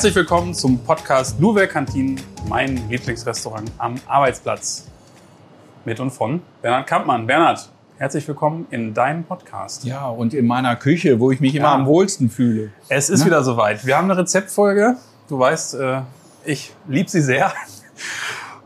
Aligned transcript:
Herzlich 0.00 0.14
willkommen 0.14 0.54
zum 0.54 0.78
Podcast 0.78 1.38
Nouvelle 1.38 1.68
Kantine, 1.68 2.16
mein 2.48 2.88
Lieblingsrestaurant 2.88 3.70
am 3.76 3.96
Arbeitsplatz. 4.06 4.86
Mit 5.84 6.00
und 6.00 6.10
von 6.10 6.40
Bernhard 6.62 6.86
Kampmann. 6.86 7.26
Bernhard, 7.26 7.68
herzlich 7.98 8.26
willkommen 8.26 8.66
in 8.70 8.94
deinem 8.94 9.24
Podcast. 9.24 9.84
Ja, 9.84 10.08
und 10.08 10.32
in 10.32 10.46
meiner 10.46 10.74
Küche, 10.76 11.20
wo 11.20 11.30
ich 11.30 11.40
mich 11.40 11.54
immer 11.54 11.66
Ja. 11.66 11.74
am 11.74 11.84
wohlsten 11.84 12.30
fühle. 12.30 12.70
Es 12.88 13.10
ist 13.10 13.20
Ne? 13.20 13.26
wieder 13.26 13.44
soweit. 13.44 13.84
Wir 13.84 13.98
haben 13.98 14.10
eine 14.10 14.18
Rezeptfolge. 14.18 14.96
Du 15.28 15.38
weißt, 15.38 15.74
äh, 15.74 16.00
ich 16.46 16.72
liebe 16.88 17.10
sie 17.10 17.20
sehr. 17.20 17.52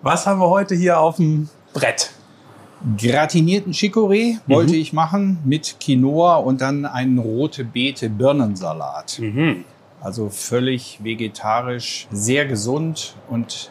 Was 0.03 0.29
haben 0.29 0.39
wir 0.39 0.51
heute 0.51 0.77
hier 0.77 1.01
auf 1.01 1.17
dem 1.17 1.49
Brett? 1.73 2.13
Gratinierten 2.97 3.73
Chicorée 3.73 4.35
Mhm. 4.47 4.53
wollte 4.55 4.77
ich 4.77 4.93
machen 4.93 5.39
mit 5.45 5.79
Quinoa 5.81 6.37
und 6.37 6.61
dann 6.61 6.87
einen 6.87 7.19
rote 7.19 7.65
Beete 7.65 8.09
Birnensalat. 8.09 9.19
Mhm. 9.19 9.65
Also 10.05 10.29
völlig 10.29 11.01
vegetarisch, 11.03 12.07
sehr 12.13 12.45
gesund 12.47 13.17
und 13.29 13.71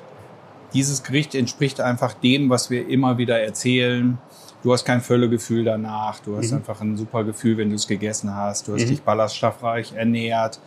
dieses 0.74 1.04
Gericht 1.04 1.36
entspricht 1.36 1.80
einfach 1.80 2.14
dem, 2.16 2.50
was 2.50 2.70
wir 2.72 2.88
immer 2.90 3.18
wieder 3.20 3.40
erzählen. 3.40 4.18
Du 4.64 4.74
hast 4.74 4.86
kein 4.86 5.02
Völlegefühl 5.02 5.64
danach, 5.64 6.20
du 6.20 6.36
hast 6.36 6.50
Mhm. 6.52 6.58
einfach 6.58 6.82
ein 6.82 6.98
super 6.98 7.24
Gefühl, 7.24 7.58
wenn 7.58 7.70
du 7.70 7.76
es 7.76 7.88
gegessen 7.88 8.34
hast. 8.36 8.68
Du 8.68 8.74
hast 8.74 8.86
Mhm. 8.86 8.88
dich 8.90 9.04
ballaststoffreich 9.04 9.94
ernährt. 9.94 10.60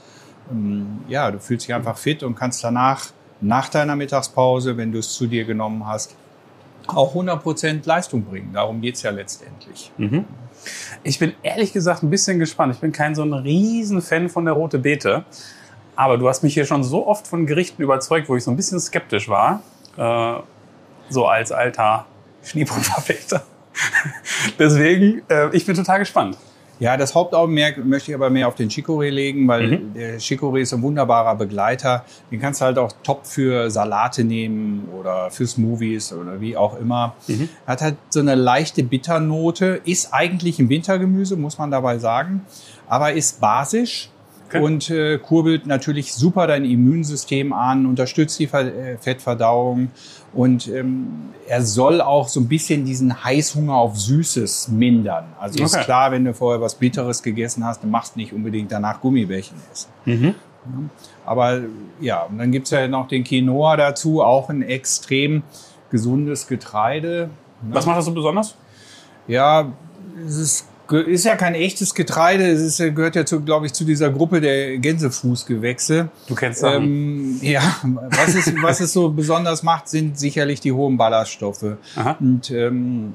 Ähm, 0.52 1.00
Ja, 1.08 1.30
du 1.32 1.40
fühlst 1.40 1.66
dich 1.66 1.74
einfach 1.74 1.96
fit 1.98 2.22
und 2.22 2.36
kannst 2.36 2.62
danach, 2.62 3.06
nach 3.40 3.68
deiner 3.68 3.96
Mittagspause, 3.96 4.76
wenn 4.76 4.92
du 4.92 4.98
es 5.00 5.12
zu 5.14 5.26
dir 5.26 5.44
genommen 5.44 5.84
hast, 5.86 6.14
auch 6.86 7.14
100% 7.14 7.84
Leistung 7.86 8.22
bringen. 8.24 8.50
Darum 8.52 8.80
geht's 8.80 9.02
ja 9.02 9.10
letztendlich. 9.10 9.90
Mhm. 9.98 10.24
Ich 11.02 11.18
bin 11.18 11.32
ehrlich 11.42 11.72
gesagt 11.72 12.02
ein 12.04 12.10
bisschen 12.10 12.38
gespannt. 12.38 12.74
Ich 12.74 12.80
bin 12.80 12.92
kein 12.92 13.14
so 13.16 13.22
ein 13.22 13.32
riesen 13.32 14.00
Fan 14.02 14.28
von 14.28 14.44
der 14.44 14.54
Rote 14.54 14.78
Beete. 14.78 15.24
Aber 15.96 16.18
du 16.18 16.28
hast 16.28 16.42
mich 16.42 16.54
hier 16.54 16.66
schon 16.66 16.84
so 16.84 17.06
oft 17.06 17.26
von 17.26 17.46
Gerichten 17.46 17.82
überzeugt, 17.82 18.28
wo 18.28 18.36
ich 18.36 18.44
so 18.44 18.50
ein 18.50 18.56
bisschen 18.56 18.78
skeptisch 18.78 19.28
war. 19.28 19.62
Äh, 19.96 20.34
so 21.08 21.26
als 21.26 21.50
alter 21.52 22.06
Schneebrotverfechter. 22.44 23.42
Deswegen, 24.58 25.22
äh, 25.28 25.48
ich 25.52 25.64
bin 25.66 25.74
total 25.74 25.98
gespannt. 25.98 26.36
Ja, 26.78 26.98
das 26.98 27.14
Hauptaugenmerk 27.14 27.82
möchte 27.86 28.10
ich 28.10 28.14
aber 28.14 28.28
mehr 28.28 28.46
auf 28.48 28.54
den 28.54 28.68
Chicorée 28.68 29.08
legen, 29.08 29.48
weil 29.48 29.66
Mhm. 29.78 29.94
der 29.94 30.18
Chicorée 30.20 30.60
ist 30.60 30.74
ein 30.74 30.82
wunderbarer 30.82 31.34
Begleiter. 31.34 32.04
Den 32.30 32.38
kannst 32.38 32.60
du 32.60 32.66
halt 32.66 32.76
auch 32.76 32.92
top 33.02 33.24
für 33.26 33.70
Salate 33.70 34.24
nehmen 34.24 34.86
oder 34.92 35.30
für 35.30 35.46
Smoothies 35.46 36.12
oder 36.12 36.38
wie 36.38 36.54
auch 36.54 36.78
immer. 36.78 37.14
Mhm. 37.28 37.48
Hat 37.66 37.80
halt 37.80 37.96
so 38.10 38.20
eine 38.20 38.34
leichte 38.34 38.82
Bitternote, 38.82 39.80
ist 39.86 40.12
eigentlich 40.12 40.58
ein 40.58 40.68
Wintergemüse, 40.68 41.36
muss 41.36 41.56
man 41.56 41.70
dabei 41.70 41.96
sagen, 41.98 42.44
aber 42.88 43.12
ist 43.14 43.40
basisch. 43.40 44.10
Okay. 44.48 44.60
Und 44.60 44.90
äh, 44.90 45.18
kurbelt 45.18 45.66
natürlich 45.66 46.14
super 46.14 46.46
dein 46.46 46.64
Immunsystem 46.64 47.52
an, 47.52 47.84
unterstützt 47.86 48.38
die 48.38 48.44
äh, 48.44 48.96
Fettverdauung 48.98 49.90
und 50.32 50.68
ähm, 50.68 51.08
er 51.48 51.62
soll 51.62 52.00
auch 52.00 52.28
so 52.28 52.40
ein 52.40 52.48
bisschen 52.48 52.84
diesen 52.84 53.24
Heißhunger 53.24 53.74
auf 53.74 53.98
Süßes 53.98 54.68
mindern. 54.68 55.24
Also 55.40 55.62
ist 55.64 55.74
Okay. 55.74 55.84
klar, 55.84 56.12
wenn 56.12 56.24
du 56.24 56.34
vorher 56.34 56.60
was 56.60 56.74
Bitteres 56.76 57.22
gegessen 57.22 57.64
hast, 57.64 57.82
du 57.82 57.86
machst 57.88 58.16
nicht 58.16 58.32
unbedingt 58.32 58.70
danach 58.70 59.00
Gummibärchen 59.00 59.56
essen. 59.72 59.88
Mhm. 60.04 60.34
Aber 61.24 61.60
ja, 62.00 62.22
und 62.22 62.38
dann 62.38 62.50
gibt's 62.52 62.70
ja 62.70 62.86
noch 62.88 63.08
den 63.08 63.24
Quinoa 63.24 63.76
dazu, 63.76 64.22
auch 64.22 64.48
ein 64.50 64.62
extrem 64.62 65.42
gesundes 65.90 66.46
Getreide. 66.46 67.30
ne? 67.62 67.74
Was 67.74 67.86
macht 67.86 67.98
das 67.98 68.04
so 68.04 68.12
besonders? 68.12 68.56
Ja, 69.28 69.72
es 70.26 70.36
ist, 70.36 70.66
ist 70.92 71.24
ja 71.24 71.36
kein 71.36 71.54
echtes 71.54 71.94
Getreide. 71.94 72.46
Es 72.46 72.60
ist, 72.60 72.78
gehört 72.78 73.16
ja, 73.16 73.24
zu, 73.26 73.40
glaube 73.40 73.66
ich, 73.66 73.72
zu 73.72 73.84
dieser 73.84 74.10
Gruppe 74.10 74.40
der 74.40 74.78
Gänsefußgewächse. 74.78 76.08
Du 76.28 76.34
kennst 76.34 76.60
Sachen. 76.60 76.84
Ähm, 76.84 77.38
ja, 77.42 77.62
was 78.10 78.34
es, 78.34 78.52
was 78.62 78.80
es 78.80 78.92
so 78.92 79.10
besonders 79.10 79.62
macht, 79.62 79.88
sind 79.88 80.18
sicherlich 80.18 80.60
die 80.60 80.72
hohen 80.72 80.96
Ballaststoffe. 80.96 81.76
Aha. 81.96 82.16
Und 82.20 82.50
ähm, 82.50 83.14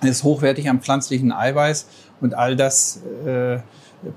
es 0.00 0.10
ist 0.10 0.22
hochwertig 0.24 0.68
am 0.68 0.80
pflanzlichen 0.80 1.32
Eiweiß 1.32 1.86
und 2.20 2.34
all 2.34 2.56
das 2.56 3.00
äh, 3.26 3.58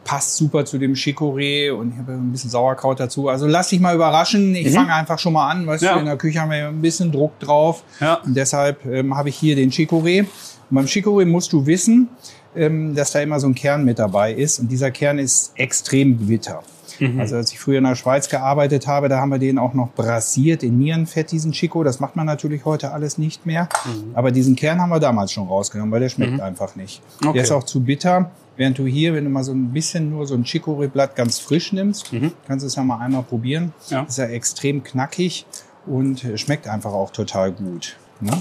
passt 0.04 0.38
super 0.38 0.66
zu 0.66 0.78
dem 0.78 0.94
Chicorée 0.94 1.72
und 1.72 1.92
ich 1.94 1.98
habe 2.00 2.14
ein 2.14 2.32
bisschen 2.32 2.50
Sauerkraut 2.50 3.00
dazu. 3.00 3.30
Also 3.30 3.46
lass 3.48 3.70
dich 3.70 3.80
mal 3.80 3.94
überraschen. 3.96 4.56
Ich 4.56 4.68
Mhm. 4.70 4.74
fange 4.74 4.94
einfach 4.94 5.20
schon 5.20 5.34
mal 5.34 5.50
an. 5.50 5.68
Weißt 5.68 5.84
Ja. 5.84 5.94
du, 5.94 6.00
in 6.00 6.06
der 6.06 6.18
Küche 6.18 6.40
haben 6.42 6.52
wir 6.52 6.68
ein 6.68 6.82
bisschen 6.82 7.12
Druck 7.12 7.40
drauf. 7.40 7.84
Ja. 8.00 8.16
Und 8.16 8.36
deshalb 8.36 8.86
ähm, 8.86 9.16
habe 9.16 9.30
ich 9.30 9.36
hier 9.36 9.56
den 9.56 9.70
Chicorée. 9.72 10.22
Und 10.22 10.28
beim 10.72 10.86
Chicorée 10.86 11.26
musst 11.26 11.54
du 11.54 11.66
wissen, 11.66 12.10
ähm, 12.56 12.96
dass 12.96 13.12
da 13.12 13.20
immer 13.22 13.40
so 13.40 13.48
ein 13.48 13.54
Kern 13.56 13.86
mit 13.86 14.00
dabei 14.00 14.34
ist. 14.34 14.60
Und 14.60 14.72
dieser 14.72 14.90
Kern 14.92 15.20
ist 15.20 15.52
extrem 15.56 16.18
bitter. 16.18 16.64
Mhm. 17.00 17.20
Also 17.20 17.36
als 17.36 17.52
ich 17.52 17.60
früher 17.60 17.78
in 17.80 17.84
der 17.84 17.96
Schweiz 17.96 18.30
gearbeitet 18.30 18.88
habe, 18.88 19.10
da 19.10 19.20
haben 19.20 19.30
wir 19.32 19.40
den 19.40 19.58
auch 19.58 19.74
noch 19.74 19.94
brassiert 19.94 20.64
in 20.64 20.78
Nierenfett, 20.78 21.32
diesen 21.32 21.52
Chico. 21.52 21.84
Das 21.84 22.00
macht 22.00 22.16
man 22.16 22.26
natürlich 22.26 22.66
heute 22.66 22.92
alles 22.92 23.18
nicht 23.18 23.46
mehr. 23.46 23.70
Mhm. 23.86 24.12
Aber 24.16 24.32
diesen 24.32 24.56
Kern 24.56 24.80
haben 24.82 24.90
wir 24.90 25.00
damals 25.00 25.32
schon 25.32 25.48
rausgenommen, 25.48 25.92
weil 25.92 26.00
der 26.02 26.10
schmeckt 26.10 26.40
einfach 26.42 26.76
nicht. 26.76 27.02
Okay. 27.22 27.34
Der 27.34 27.44
ist 27.44 27.52
auch 27.52 27.64
zu 27.64 27.82
bitter. 27.82 28.32
Während 28.58 28.78
du 28.78 28.86
hier, 28.86 29.14
wenn 29.14 29.26
du 29.26 29.30
mal 29.30 29.44
so 29.44 29.52
ein 29.52 29.74
bisschen 29.74 30.10
nur 30.10 30.26
so 30.28 30.34
ein 30.36 30.44
Chicorée-Blatt 30.46 31.16
ganz 31.16 31.40
frisch 31.40 31.74
nimmst, 31.74 32.14
Mhm. 32.14 32.32
kannst 32.48 32.64
du 32.64 32.68
es 32.68 32.76
ja 32.76 32.84
mal 32.84 33.00
einmal 33.00 33.24
probieren. 33.24 33.74
Ja. 33.90 34.04
Ist 34.04 34.18
ja 34.18 34.26
extrem 34.26 34.82
knackig 34.84 35.46
und 35.86 36.26
schmeckt 36.36 36.68
einfach 36.68 36.94
auch 36.94 37.12
total 37.12 37.52
gut. 37.52 37.98
Ne? 38.22 38.32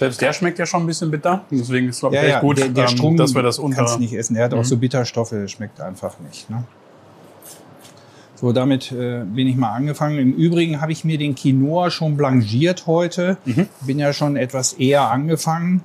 Selbst 0.00 0.20
der 0.20 0.32
schmeckt 0.32 0.58
ja 0.60 0.66
schon 0.66 0.82
ein 0.82 0.86
bisschen 0.86 1.10
bitter. 1.10 1.44
Deswegen 1.50 1.88
ist, 1.88 2.00
glaube 2.00 2.14
ich, 2.14 2.22
Ja, 2.22 2.26
echt 2.28 2.34
ja, 2.36 2.40
gut, 2.40 2.58
der, 2.58 2.68
der 2.68 2.88
ähm, 2.88 3.16
dass 3.16 3.34
wir 3.34 3.42
das 3.42 3.58
unter... 3.58 3.78
kannst 3.78 3.98
nicht 3.98 4.12
essen. 4.14 4.34
Der 4.34 4.44
hat 4.44 4.52
auch 4.54 4.58
Mhm. 4.58 4.64
so 4.64 4.76
Bitterstoffe, 4.76 5.30
der 5.30 5.48
schmeckt 5.48 5.80
einfach 5.80 6.18
nicht. 6.20 6.48
Ne? 6.50 6.62
So, 8.40 8.52
damit 8.52 8.92
äh, 8.92 9.24
bin 9.24 9.48
ich 9.48 9.56
mal 9.56 9.72
angefangen. 9.72 10.16
Im 10.20 10.32
Übrigen 10.32 10.80
habe 10.80 10.92
ich 10.92 11.04
mir 11.04 11.18
den 11.18 11.34
Quinoa 11.34 11.90
schon 11.90 12.16
blanchiert 12.16 12.86
heute. 12.86 13.36
Mhm. 13.44 13.66
Bin 13.80 13.98
ja 13.98 14.12
schon 14.12 14.36
etwas 14.36 14.74
eher 14.74 15.10
angefangen. 15.10 15.82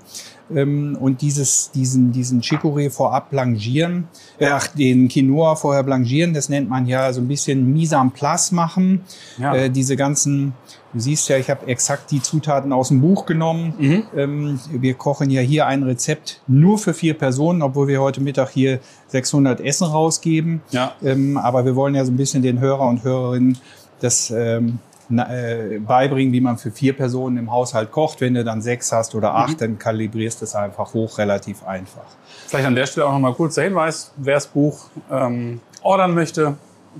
Ähm, 0.55 0.97
und 0.99 1.21
dieses, 1.21 1.71
diesen, 1.71 2.11
diesen 2.11 2.41
Chicorée 2.41 2.89
vorab 2.89 3.29
blanchieren, 3.29 4.07
äh, 4.39 4.47
ach, 4.47 4.67
den 4.67 5.07
Quinoa 5.07 5.55
vorher 5.55 5.83
blanchieren, 5.83 6.33
das 6.33 6.49
nennt 6.49 6.69
man 6.69 6.85
ja 6.85 7.11
so 7.13 7.21
ein 7.21 7.27
bisschen 7.27 7.71
Mise 7.71 7.95
en 7.95 8.11
place 8.11 8.51
machen. 8.51 9.01
Ja. 9.37 9.55
Äh, 9.55 9.69
diese 9.69 9.95
ganzen, 9.95 10.53
du 10.93 10.99
siehst 10.99 11.29
ja, 11.29 11.37
ich 11.37 11.49
habe 11.49 11.67
exakt 11.67 12.11
die 12.11 12.21
Zutaten 12.21 12.71
aus 12.71 12.89
dem 12.89 13.01
Buch 13.01 13.25
genommen. 13.25 13.73
Mhm. 13.77 14.03
Ähm, 14.15 14.59
wir 14.71 14.93
kochen 14.93 15.29
ja 15.29 15.41
hier 15.41 15.67
ein 15.67 15.83
Rezept 15.83 16.41
nur 16.47 16.77
für 16.77 16.93
vier 16.93 17.13
Personen, 17.13 17.61
obwohl 17.61 17.87
wir 17.87 18.01
heute 18.01 18.21
Mittag 18.21 18.49
hier 18.49 18.79
600 19.07 19.61
Essen 19.61 19.85
rausgeben. 19.85 20.61
Ja. 20.71 20.93
Ähm, 21.03 21.37
aber 21.37 21.65
wir 21.65 21.75
wollen 21.75 21.95
ja 21.95 22.05
so 22.05 22.11
ein 22.11 22.17
bisschen 22.17 22.43
den 22.43 22.59
Hörer 22.59 22.87
und 22.87 23.03
Hörerinnen 23.03 23.57
das 24.03 24.31
ähm, 24.31 24.79
äh, 25.09 25.79
beibringen, 25.79 26.33
wie 26.33 26.41
man 26.41 26.57
für 26.57 26.71
vier 26.71 26.95
Personen 26.95 27.37
im 27.37 27.51
Haushalt 27.51 27.91
kocht. 27.91 28.21
Wenn 28.21 28.33
du 28.33 28.43
dann 28.43 28.61
sechs 28.61 28.91
hast 28.91 29.15
oder 29.15 29.33
acht, 29.35 29.61
dann 29.61 29.77
kalibrierst 29.77 30.41
du 30.41 30.45
es 30.45 30.55
einfach 30.55 30.93
hoch, 30.93 31.17
relativ 31.17 31.65
einfach. 31.65 32.05
Vielleicht 32.47 32.67
an 32.67 32.75
der 32.75 32.85
Stelle 32.85 33.07
auch 33.07 33.13
noch 33.13 33.19
mal 33.19 33.33
kurz 33.33 33.55
der 33.55 33.65
Hinweis, 33.65 34.11
wer 34.17 34.35
das 34.35 34.47
Buch 34.47 34.85
ähm, 35.11 35.61
ordern 35.81 36.13
möchte, 36.13 36.55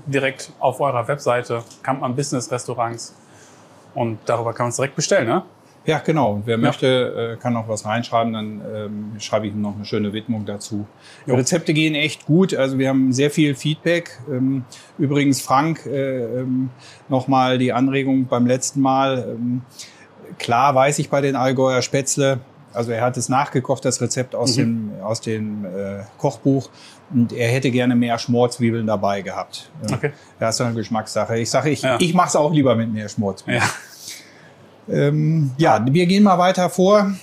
direkt 0.06 0.52
auf 0.58 0.80
eurer 0.80 1.06
Webseite, 1.08 1.62
Kampmann 1.82 2.14
Business 2.14 2.50
Restaurants. 2.50 3.14
Und 3.94 4.18
darüber 4.26 4.52
kann 4.52 4.64
man 4.64 4.70
es 4.70 4.76
direkt 4.76 4.96
bestellen, 4.96 5.28
ne? 5.28 5.42
Ja, 5.86 5.98
genau. 5.98 6.32
Und 6.32 6.46
wer 6.46 6.56
möchte, 6.56 7.34
äh, 7.36 7.40
kann 7.42 7.52
noch 7.52 7.68
was 7.68 7.84
reinschreiben, 7.84 8.32
dann 8.32 8.62
ähm, 8.74 9.12
schreibe 9.20 9.46
ich 9.46 9.52
ihm 9.52 9.60
noch 9.60 9.74
eine 9.76 9.84
schöne 9.84 10.12
Widmung 10.12 10.46
dazu. 10.46 10.86
Die 11.26 11.30
Jo. 11.30 11.36
Rezepte 11.36 11.74
gehen 11.74 11.94
echt 11.94 12.24
gut. 12.26 12.54
Also 12.54 12.78
wir 12.78 12.88
haben 12.88 13.12
sehr 13.12 13.30
viel 13.30 13.54
Feedback. 13.54 14.18
Ähm, 14.30 14.64
übrigens, 14.98 15.42
Frank, 15.42 15.84
äh, 15.86 16.40
ähm, 16.40 16.70
nochmal 17.08 17.58
die 17.58 17.72
Anregung 17.72 18.26
beim 18.26 18.46
letzten 18.46 18.80
Mal. 18.80 19.26
Ähm, 19.36 19.62
klar 20.38 20.74
weiß 20.74 20.98
ich 21.00 21.10
bei 21.10 21.20
den 21.20 21.36
Allgäuer 21.36 21.82
Spätzle, 21.82 22.40
also 22.72 22.90
er 22.90 23.02
hat 23.02 23.16
es 23.16 23.28
nachgekocht, 23.28 23.84
das 23.84 24.00
Rezept 24.00 24.34
aus 24.34 24.54
dem, 24.56 24.90
aus 25.02 25.20
dem 25.20 25.64
äh, 25.64 26.02
Kochbuch. 26.18 26.70
Und 27.12 27.32
er 27.32 27.48
hätte 27.48 27.70
gerne 27.70 27.94
mehr 27.94 28.18
Schmorzwiebeln 28.18 28.86
dabei 28.86 29.20
gehabt. 29.22 29.70
Ja. 29.88 29.96
Okay. 29.96 30.12
Das 30.40 30.56
ist 30.56 30.60
eine 30.62 30.74
Geschmackssache. 30.74 31.38
Ich 31.38 31.50
sage, 31.50 31.70
ich, 31.70 31.82
Ja. 31.82 31.98
ich 32.00 32.14
mache 32.14 32.28
es 32.28 32.36
auch 32.36 32.52
lieber 32.52 32.74
mit 32.74 32.92
mehr 32.92 33.08
Schmorzwiebeln. 33.08 33.62
Ja. 33.62 33.68
Ähm, 34.88 35.50
ja, 35.56 35.84
wir 35.88 36.06
gehen 36.06 36.22
mal 36.22 36.38
weiter 36.38 36.70
vor. 36.70 37.14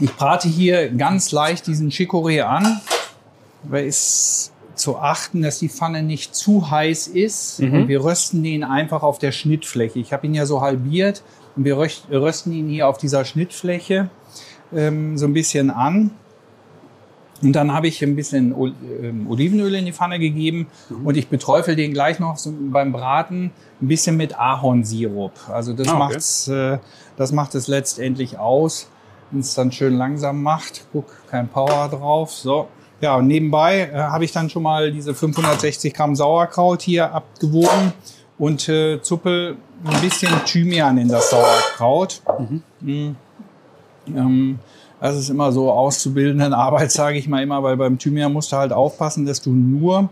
Ich 0.00 0.14
brate 0.14 0.48
hier 0.48 0.88
ganz 0.90 1.32
leicht 1.32 1.66
diesen 1.66 1.90
Chicorée 1.90 2.42
an, 2.42 2.80
weil 3.62 3.86
es 3.86 4.52
zu 4.74 4.98
achten, 4.98 5.42
dass 5.42 5.58
die 5.58 5.68
Pfanne 5.68 6.02
nicht 6.02 6.34
zu 6.34 6.70
heiß 6.70 7.08
ist. 7.08 7.60
Mhm. 7.60 7.74
Und 7.74 7.88
wir 7.88 8.02
rösten 8.02 8.42
den 8.42 8.64
einfach 8.64 9.02
auf 9.02 9.18
der 9.18 9.32
Schnittfläche. 9.32 9.98
Ich 9.98 10.12
habe 10.12 10.26
ihn 10.26 10.34
ja 10.34 10.46
so 10.46 10.60
halbiert 10.60 11.22
und 11.56 11.64
wir 11.64 11.76
röst- 11.76 12.10
rösten 12.10 12.52
ihn 12.52 12.68
hier 12.68 12.88
auf 12.88 12.98
dieser 12.98 13.24
Schnittfläche 13.24 14.08
ähm, 14.74 15.18
so 15.18 15.26
ein 15.26 15.34
bisschen 15.34 15.70
an. 15.70 16.12
Und 17.42 17.52
dann 17.52 17.72
habe 17.72 17.88
ich 17.88 18.02
ein 18.04 18.14
bisschen 18.14 18.54
ähm, 19.02 19.26
Olivenöl 19.28 19.74
in 19.74 19.84
die 19.84 19.92
Pfanne 19.92 20.18
gegeben 20.18 20.68
und 21.04 21.16
ich 21.16 21.28
beträufel 21.28 21.74
den 21.74 21.92
gleich 21.92 22.18
noch 22.20 22.38
beim 22.70 22.92
Braten 22.92 23.50
ein 23.80 23.88
bisschen 23.88 24.16
mit 24.16 24.38
Ahornsirup. 24.38 25.32
Also 25.48 25.72
das 25.72 25.88
Ah, 25.88 25.92
okay. 25.92 25.98
macht's, 25.98 26.48
äh, 26.48 26.78
das 27.16 27.32
macht 27.32 27.54
es 27.54 27.66
letztendlich 27.68 28.38
aus, 28.38 28.88
wenn 29.30 29.40
es 29.40 29.54
dann 29.54 29.72
schön 29.72 29.96
langsam 29.96 30.42
macht. 30.42 30.86
Guck, 30.92 31.06
kein 31.28 31.48
Power 31.48 31.88
drauf. 31.88 32.30
So, 32.32 32.68
Ja, 33.00 33.16
und 33.16 33.26
nebenbei 33.26 33.90
äh, 33.92 33.96
habe 33.96 34.24
ich 34.24 34.30
dann 34.30 34.48
schon 34.48 34.62
mal 34.62 34.92
diese 34.92 35.12
560 35.12 35.92
Gramm 35.94 36.14
Sauerkraut 36.14 36.82
hier 36.82 37.12
abgewogen 37.12 37.92
und 38.38 38.68
äh, 38.68 39.02
zuppel 39.02 39.56
ein 39.84 40.00
bisschen 40.00 40.30
Thymian 40.46 40.96
in 40.98 41.08
das 41.08 41.30
Sauerkraut. 41.30 42.22
Mhm. 42.80 43.16
Ähm, 44.06 44.58
das 45.02 45.16
ist 45.16 45.28
immer 45.30 45.52
so 45.52 45.70
auszubildenden 45.70 46.54
Arbeit, 46.54 46.90
sage 47.02 47.18
ich 47.18 47.28
mal 47.28 47.42
immer, 47.42 47.62
weil 47.62 47.76
beim 47.76 47.98
Thymian 47.98 48.32
musst 48.32 48.52
du 48.52 48.56
halt 48.56 48.72
aufpassen, 48.72 49.26
dass 49.26 49.42
du 49.42 49.50
nur 49.52 50.08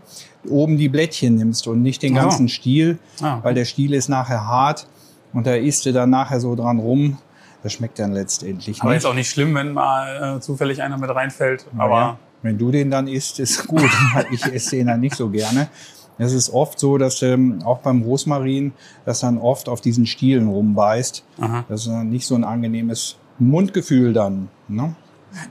oben 0.48 0.76
die 0.76 0.88
Blättchen 0.88 1.37
nimmst 1.37 1.66
und 1.66 1.81
nicht 1.82 2.02
den 2.02 2.16
Ah. 2.19 2.22
ganzen 2.22 2.48
Stiel, 2.48 2.98
Ah, 3.22 3.38
weil 3.42 3.54
der 3.54 3.64
Stiel 3.64 3.94
ist 3.94 4.08
nachher 4.08 4.46
hart 4.46 4.87
und 5.32 5.46
da 5.46 5.54
isst 5.54 5.87
du 5.87 5.92
dann 5.92 6.10
nachher 6.10 6.40
so 6.40 6.54
dran 6.54 6.78
rum. 6.78 7.19
Das 7.62 7.75
schmeckt 7.75 7.98
dann 7.98 8.12
letztendlich 8.12 8.81
Aber 8.81 8.90
nicht. 8.90 9.02
jetzt 9.02 9.10
auch 9.10 9.14
nicht 9.14 9.28
schlimm, 9.31 9.54
wenn 9.54 9.72
mal 9.75 10.37
äh, 10.37 10.40
zufällig 10.40 10.82
einer 10.82 10.96
mit 10.96 11.10
reinfällt. 11.10 11.66
Aber 11.76 11.94
Aber 11.96 12.19
wenn 12.42 12.56
du 12.56 12.70
den 12.70 12.90
dann 12.90 13.06
isst, 13.06 13.38
ist 13.38 13.66
gut. 13.66 13.82
ich 14.32 14.42
esse 14.46 14.76
den 14.76 14.87
dann 14.87 15.00
nicht 15.00 15.14
so 15.14 15.28
gerne. 15.28 15.69
Es 16.16 16.32
ist 16.32 16.52
oft 16.52 16.78
so, 16.78 16.96
dass 16.98 17.20
ähm, 17.22 17.60
auch 17.64 17.78
beim 17.78 18.02
Rosmarin, 18.02 18.72
dass 19.04 19.20
dann 19.20 19.37
oft 19.38 19.69
auf 19.69 19.81
diesen 19.82 20.06
Stielen 20.06 20.48
rumbeißt. 20.48 21.22
aha. 21.40 21.64
Das 21.69 21.82
ist 21.82 21.88
dann 21.88 22.08
nicht 22.10 22.26
so 22.26 22.34
ein 22.34 22.44
angenehmes 22.44 23.16
Mundgefühl 23.40 24.12
dann. 24.12 24.48
Ne? 24.69 24.94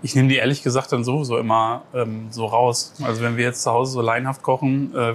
ich 0.02 0.16
nehme 0.16 0.28
die 0.28 0.36
ehrlich 0.36 0.64
gesagt 0.64 0.92
dann 0.92 1.04
sowieso 1.04 1.38
immer 1.38 1.84
ähm, 1.94 2.28
so 2.32 2.46
raus. 2.46 2.94
Also 3.04 3.22
wenn 3.22 3.38
wir 3.38 3.46
jetzt 3.46 3.64
zu 3.64 3.72
Hause 3.72 3.94
so 3.94 4.02
leinhaft 4.02 4.44
kochen 4.44 4.94
äh, 4.96 5.14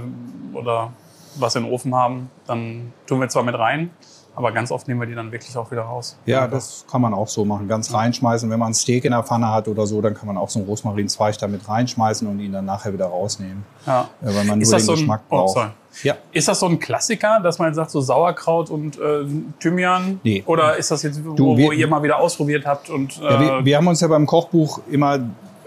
oder 0.57 0.93
was 1.37 1.57
in 1.57 1.65
den 1.65 1.73
Ofen 1.73 1.95
haben, 1.95 2.31
dann 2.47 2.93
tun 3.07 3.21
wir 3.21 3.29
zwar 3.29 3.43
mit 3.43 3.59
rein, 3.59 3.91
aber 4.37 4.53
ganz 4.53 4.71
oft 4.71 4.87
nehmen 4.89 5.01
wir 5.01 5.07
die 5.07 5.15
dann 5.15 5.33
wirklich 5.33 5.57
auch 5.57 5.71
wieder 5.71 5.83
raus. 5.83 6.17
Ja, 6.27 6.47
das 6.47 6.85
kann 6.91 7.01
man 7.01 7.13
auch 7.13 7.29
so 7.29 7.45
machen. 7.45 7.69
Ganz 7.69 7.93
reinschmeißen. 7.93 8.49
Wenn 8.51 8.59
man 8.59 8.71
ein 8.71 8.75
Steak 8.75 9.05
in 9.05 9.13
der 9.13 9.23
Pfanne 9.23 9.51
hat 9.51 9.69
oder 9.69 9.87
so, 9.87 10.01
dann 10.01 10.15
kann 10.15 10.27
man 10.27 10.37
auch 10.37 10.49
so 10.49 10.61
einen 10.61 10.69
Rosmarinzweig 10.69 11.39
damit 11.39 11.69
reinschmeißen 11.69 12.27
und 12.27 12.41
ihn 12.41 12.53
dann 12.53 12.65
nachher 12.65 12.93
wieder 12.93 13.07
rausnehmen. 13.07 13.65
Ja. 13.87 14.09
Äh, 14.23 14.35
weil 14.35 14.45
man 14.45 14.61
Ist 14.61 14.71
nur 14.71 14.79
den 14.79 14.87
so 14.87 14.93
Geschmack 14.93 15.23
oh, 15.29 15.37
braucht. 15.37 15.55
sorry. 15.55 15.71
Ja. 16.03 16.15
Ist 16.33 16.49
das 16.49 16.61
so 16.61 16.67
ein 16.67 16.79
Klassiker, 16.81 17.41
dass 17.43 17.59
man 17.59 17.69
jetzt 17.69 17.77
sagt, 17.77 17.91
so 17.91 18.01
Sauerkraut 18.01 18.71
und 18.71 18.99
äh, 18.99 19.25
Thymian? 19.61 20.21
Nee. 20.25 20.43
Oder 20.47 20.77
ist 20.77 20.91
das 20.91 21.03
jetzt, 21.03 21.25
wo, 21.25 21.35
Du, 21.35 21.57
wir- 21.57 21.67
wo 21.67 21.73
ihr 21.73 21.87
mal 21.87 22.03
wieder 22.03 22.19
ausprobiert 22.19 22.67
habt? 22.67 22.91
Und, 22.91 23.21
äh, 23.21 23.25
Ja, 23.25 23.41
wir, 23.41 23.65
wir 23.65 23.77
haben 23.77 23.87
uns 23.87 24.01
ja 24.01 24.09
beim 24.09 24.27
Kochbuch 24.27 24.81
immer, 24.91 25.21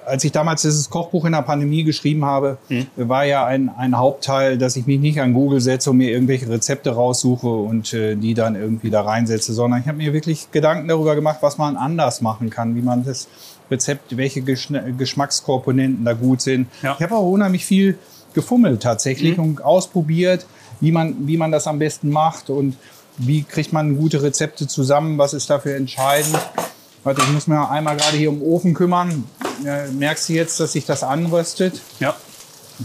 als 0.05 0.23
ich 0.23 0.31
damals 0.31 0.61
dieses 0.61 0.89
Kochbuch 0.89 1.25
in 1.25 1.33
der 1.33 1.41
Pandemie 1.41 1.83
geschrieben 1.83 2.23
habe, 2.23 2.57
Hm. 2.69 2.87
war 2.95 3.25
ja 3.25 3.45
ein, 3.45 3.69
ein 3.77 3.97
Hauptteil, 3.97 4.57
dass 4.57 4.75
ich 4.77 4.85
mich 4.87 4.99
nicht 5.01 5.19
an 5.19 5.33
Google 5.33 5.59
setze 5.59 5.89
und 5.91 5.97
mir 5.97 6.11
irgendwelche 6.11 6.49
Rezepte 6.49 6.91
raussuche 6.91 7.47
und 7.47 7.93
äh, 7.93 8.15
die 8.15 8.33
dann 8.33 8.55
irgendwie 8.55 8.89
da 8.89 9.01
reinsetze, 9.01 9.51
sondern 9.53 9.81
ich 9.81 9.87
habe 9.87 9.97
mir 9.97 10.13
wirklich 10.13 10.49
Gedanken 10.51 10.87
darüber 10.87 11.13
gemacht, 11.15 11.39
was 11.41 11.57
man 11.57 11.75
anders 11.75 12.21
machen 12.21 12.49
kann, 12.49 12.75
wie 12.75 12.81
man 12.81 13.03
das 13.03 13.27
Rezept, 13.69 14.15
welche 14.15 14.41
Geschmackskomponenten 14.41 16.05
da 16.05 16.13
gut 16.13 16.41
sind. 16.41 16.67
Ja. 16.81 16.95
Ich 16.97 17.03
habe 17.03 17.15
auch 17.15 17.29
unheimlich 17.29 17.65
viel 17.65 17.97
gefummelt 18.37 18.83
tatsächlich 18.83 19.39
und 19.39 19.63
ausprobiert, 19.63 20.45
wie 20.79 20.91
man, 20.91 21.27
wie 21.27 21.37
man 21.37 21.51
das 21.51 21.65
am 21.65 21.79
besten 21.79 22.11
macht 22.11 22.51
und 22.51 22.77
wie 23.17 23.41
kriegt 23.41 23.73
man 23.73 23.97
gute 23.97 24.21
Rezepte 24.21 24.67
zusammen, 24.67 25.17
was 25.17 25.33
ist 25.33 25.49
dafür 25.49 25.75
entscheidend. 25.75 26.37
Warte, 27.03 27.23
ich 27.23 27.31
muss 27.31 27.47
mir 27.47 27.67
einmal 27.67 27.97
gerade 27.97 28.15
hier 28.15 28.29
um 28.29 28.39
den 28.39 28.47
Ofen 28.47 28.73
kümmern. 28.75 29.23
Merkst 29.97 30.29
du 30.29 30.33
jetzt, 30.33 30.59
dass 30.59 30.73
sich 30.73 30.85
das 30.85 31.03
anröstet? 31.03 31.81
ja. 31.99 32.15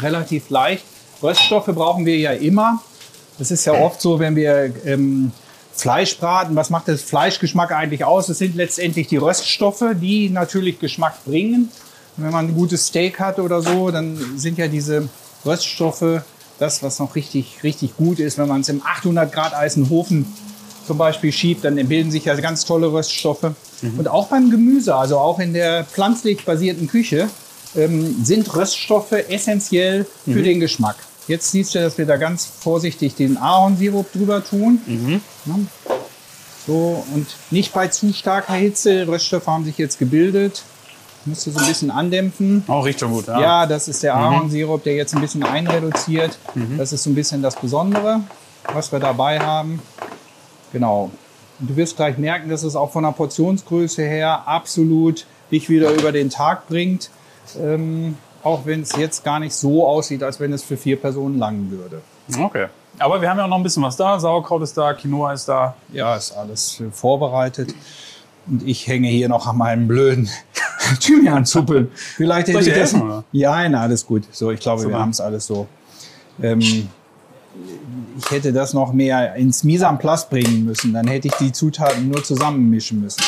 Relativ 0.00 0.48
leicht. 0.48 0.84
Röststoffe 1.22 1.66
brauchen 1.66 2.06
wir 2.06 2.16
ja 2.16 2.32
immer. 2.32 2.80
Das 3.38 3.50
ist 3.50 3.66
ja 3.66 3.74
oft 3.74 4.00
so, 4.00 4.18
wenn 4.18 4.34
wir 4.36 4.72
ähm, 4.86 5.32
Fleisch 5.74 6.16
braten. 6.16 6.56
Was 6.56 6.70
macht 6.70 6.88
das 6.88 7.02
Fleischgeschmack 7.02 7.72
eigentlich 7.72 8.02
aus? 8.06 8.30
Es 8.30 8.38
sind 8.38 8.54
letztendlich 8.56 9.08
die 9.08 9.18
Röststoffe, 9.18 9.84
die 10.00 10.30
natürlich 10.30 10.80
Geschmack 10.80 11.22
bringen. 11.26 11.68
Und 12.16 12.24
wenn 12.24 12.32
man 12.32 12.48
ein 12.48 12.54
gutes 12.54 12.86
Steak 12.86 13.20
hat 13.20 13.38
oder 13.38 13.60
so, 13.60 13.90
dann 13.90 14.38
sind 14.38 14.56
ja 14.56 14.66
diese 14.66 15.10
Röststoffe 15.44 16.22
das, 16.58 16.82
was 16.82 16.98
noch 16.98 17.14
richtig, 17.16 17.62
richtig 17.62 17.96
gut 17.96 18.18
ist. 18.20 18.38
Wenn 18.38 18.48
man 18.48 18.60
es 18.60 18.68
im 18.68 18.82
800 18.84 19.32
Grad 19.32 19.54
Eisenhofen 19.54 20.26
zum 20.86 20.98
Beispiel 20.98 21.32
schiebt, 21.32 21.64
dann 21.64 21.74
bilden 21.88 22.10
sich 22.10 22.24
ja 22.24 22.34
ganz 22.36 22.64
tolle 22.64 22.92
Röststoffe. 22.92 23.52
Und 23.98 24.08
auch 24.08 24.28
beim 24.28 24.50
Gemüse, 24.50 24.94
also 24.94 25.18
auch 25.18 25.40
in 25.40 25.54
der 25.54 25.84
pflanzlich 25.84 26.44
basierten 26.44 26.86
Küche, 26.86 27.28
ähm, 27.74 28.24
sind 28.24 28.54
Röststoffe 28.54 29.12
essentiell 29.12 30.06
für 30.24 30.42
den 30.42 30.60
Geschmack. 30.60 30.96
Jetzt 31.26 31.50
siehst 31.50 31.74
du, 31.74 31.80
dass 31.80 31.98
wir 31.98 32.06
da 32.06 32.16
ganz 32.16 32.44
vorsichtig 32.44 33.14
den 33.14 33.38
Ahornsirup 33.38 34.12
drüber 34.12 34.44
tun. 34.44 34.80
Ja. 35.46 35.58
So, 36.66 37.04
und 37.14 37.26
nicht 37.50 37.72
bei 37.72 37.88
zu 37.88 38.12
starker 38.12 38.54
Hitze. 38.54 39.06
Röststoffe 39.08 39.46
haben 39.46 39.64
sich 39.64 39.78
jetzt 39.78 39.98
gebildet. 39.98 40.62
Musst 41.24 41.46
du 41.46 41.50
so 41.50 41.60
ein 41.60 41.66
bisschen 41.66 41.90
andämpfen. 41.90 42.64
Auch 42.66 42.84
riecht 42.84 43.00
schon 43.00 43.12
gut. 43.12 43.26
Ja. 43.28 43.40
Ja, 43.40 43.66
das 43.66 43.88
ist 43.88 44.02
der 44.02 44.16
Ahornsirup, 44.16 44.82
der 44.82 44.94
jetzt 44.94 45.14
ein 45.14 45.20
bisschen 45.20 45.44
einreduziert. 45.44 46.38
Das 46.76 46.92
ist 46.92 47.04
so 47.04 47.10
ein 47.10 47.14
bisschen 47.14 47.42
das 47.42 47.56
Besondere, 47.56 48.20
was 48.72 48.90
wir 48.90 48.98
dabei 48.98 49.38
haben. 49.38 49.80
Genau. 50.72 51.10
Und 51.60 51.70
du 51.70 51.76
wirst 51.76 51.96
gleich 51.96 52.18
merken, 52.18 52.50
dass 52.50 52.62
es 52.64 52.74
auch 52.74 52.90
von 52.90 53.04
der 53.04 53.12
Portionsgröße 53.12 54.02
her 54.02 54.42
absolut 54.46 55.26
dich 55.52 55.68
wieder 55.68 55.92
über 55.92 56.10
den 56.10 56.30
Tag 56.30 56.66
bringt. 56.66 57.10
Ähm, 57.60 58.16
auch 58.42 58.64
wenn 58.64 58.82
es 58.82 58.96
jetzt 58.96 59.22
gar 59.22 59.38
nicht 59.38 59.54
so 59.54 59.86
aussieht, 59.86 60.22
als 60.22 60.40
wenn 60.40 60.52
es 60.52 60.64
für 60.64 60.76
vier 60.76 61.00
Personen 61.00 61.38
langen 61.38 61.70
würde. 61.70 62.00
Okay. 62.36 62.66
Aber 62.98 63.20
wir 63.20 63.30
haben 63.30 63.38
ja 63.38 63.44
auch 63.44 63.48
noch 63.48 63.56
ein 63.56 63.62
bisschen 63.62 63.82
was 63.82 63.96
da. 63.96 64.18
Sauerkraut 64.18 64.62
ist 64.62 64.76
da, 64.76 64.92
Quinoa 64.94 65.32
ist 65.32 65.48
da. 65.48 65.74
Ja, 65.92 66.16
ist 66.16 66.32
alles 66.32 66.82
vorbereitet. 66.92 67.74
Und 68.46 68.66
ich 68.66 68.86
hänge 68.86 69.08
hier 69.08 69.28
noch 69.28 69.46
an 69.46 69.56
meinem 69.56 69.86
blöden 69.86 70.28
Thymianzuppel. 71.00 71.90
Vielleicht 71.94 72.48
hätte 72.48 72.60
ich 72.60 72.74
das. 72.74 72.94
Ja, 73.32 73.52
nein, 73.52 73.74
alles 73.74 74.06
gut. 74.06 74.24
So, 74.32 74.50
ich 74.50 74.60
glaube, 74.60 74.82
wir 74.82 74.88
Super. 74.88 74.98
haben 74.98 75.10
es 75.10 75.20
alles 75.20 75.46
so. 75.46 75.66
Ähm, 76.42 76.88
ich 78.18 78.30
hätte 78.30 78.52
das 78.52 78.74
noch 78.74 78.92
mehr 78.92 79.34
ins 79.34 79.64
Mise 79.64 79.86
en 79.86 79.98
place 79.98 80.28
bringen 80.28 80.64
müssen. 80.64 80.92
Dann 80.92 81.06
hätte 81.06 81.28
ich 81.28 81.34
die 81.34 81.52
Zutaten 81.52 82.08
nur 82.08 82.22
zusammenmischen 82.22 83.00
müssen. 83.00 83.22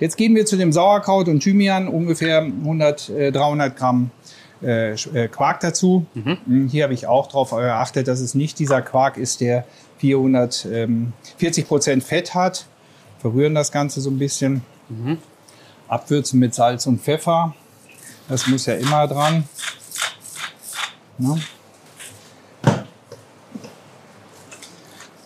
Jetzt 0.00 0.16
gehen 0.16 0.34
wir 0.34 0.46
zu 0.46 0.56
dem 0.56 0.72
Sauerkraut 0.72 1.28
und 1.28 1.40
Thymian, 1.40 1.88
ungefähr 1.88 2.42
100, 2.42 3.08
äh, 3.10 3.32
300 3.32 3.76
Gramm 3.76 4.10
äh, 4.62 4.92
äh, 4.92 5.28
Quark 5.28 5.60
dazu. 5.60 6.06
Mm, 6.14 6.66
Hier 6.66 6.84
habe 6.84 6.94
ich 6.94 7.06
auch 7.06 7.28
darauf 7.28 7.50
geachtet, 7.50 8.08
dass 8.08 8.20
es 8.20 8.34
nicht 8.34 8.58
dieser 8.58 8.82
Quark 8.82 9.16
ist, 9.16 9.40
der 9.40 9.64
440 9.98 11.68
Prozent 11.68 12.02
Fett 12.02 12.34
hat. 12.34 12.66
Verrühren 13.24 13.54
das 13.54 13.72
Ganze 13.72 14.02
so 14.02 14.10
ein 14.10 14.18
bisschen. 14.18 14.60
Abwürzen 15.88 16.38
mit 16.40 16.54
Salz 16.54 16.86
und 16.86 17.00
Pfeffer. 17.00 17.54
Das 18.28 18.46
muss 18.48 18.66
ja 18.66 18.74
immer 18.74 19.08
dran. 19.08 19.44
Ne? 21.16 21.40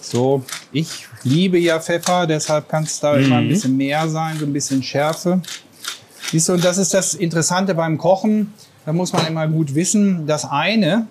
So, 0.01 0.45
ich 0.71 1.09
liebe 1.25 1.59
ja 1.59 1.81
Pfeffer, 1.81 2.29
deshalb 2.29 2.69
kann 2.69 2.85
es 2.85 3.01
da 3.01 3.17
immer 3.17 3.39
ein 3.39 3.49
bisschen 3.49 3.77
mehr 3.77 4.09
sein, 4.09 4.39
so 4.39 4.47
ein 4.47 4.53
bisschen 4.53 4.81
Schärfe. 4.81 5.43
Siehst 6.31 6.49
du, 6.49 6.53
und 6.53 6.65
das 6.65 6.79
ist 6.79 6.95
das 6.95 7.15
Interessante 7.15 7.75
beim 7.75 7.99
Kochen. 7.99 8.55
Da 8.87 8.93
muss 8.93 9.13
man 9.13 9.27
immer 9.27 9.49
gut 9.49 9.75
wissen, 9.75 10.25
das 10.25 10.45
eine 10.45 11.09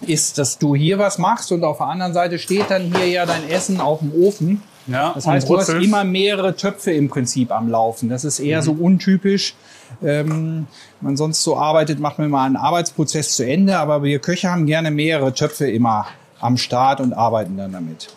ist, 0.00 0.38
dass 0.38 0.58
du 0.58 0.74
hier 0.74 0.98
was 0.98 1.18
machst 1.18 1.52
und 1.52 1.62
auf 1.62 1.78
der 1.78 1.86
anderen 1.86 2.14
Seite 2.14 2.40
steht 2.40 2.68
dann 2.68 2.92
hier 2.96 3.06
ja 3.06 3.26
dein 3.26 3.48
Essen 3.48 3.80
auf 3.80 4.00
dem 4.00 4.12
Ofen. 4.12 4.60
Ja, 4.88 5.12
Das 5.14 5.26
heißt, 5.26 5.48
du 5.48 5.56
hast 5.58 5.68
immer 5.68 6.02
mehrere 6.04 6.56
Töpfe 6.56 6.90
im 6.92 7.08
Prinzip 7.08 7.52
am 7.52 7.68
Laufen. 7.68 8.08
Das 8.08 8.24
ist 8.24 8.40
eher 8.40 8.62
so 8.62 8.72
untypisch. 8.72 9.54
Ähm, 10.02 10.66
man 11.00 11.16
sonst 11.16 11.42
so 11.42 11.56
arbeitet, 11.56 12.00
macht 12.00 12.18
man 12.18 12.30
mal 12.30 12.46
einen 12.46 12.56
Arbeitsprozess 12.56 13.36
zu 13.36 13.46
Ende, 13.46 13.78
aber 13.78 14.02
wir 14.02 14.18
Köche 14.18 14.50
haben 14.50 14.66
gerne 14.66 14.90
mehrere 14.90 15.32
Töpfe 15.32 15.70
immer 15.70 16.06
am 16.40 16.56
Start 16.56 17.00
und 17.00 17.12
arbeiten 17.12 17.56
dann 17.56 17.72
damit. 17.72 18.08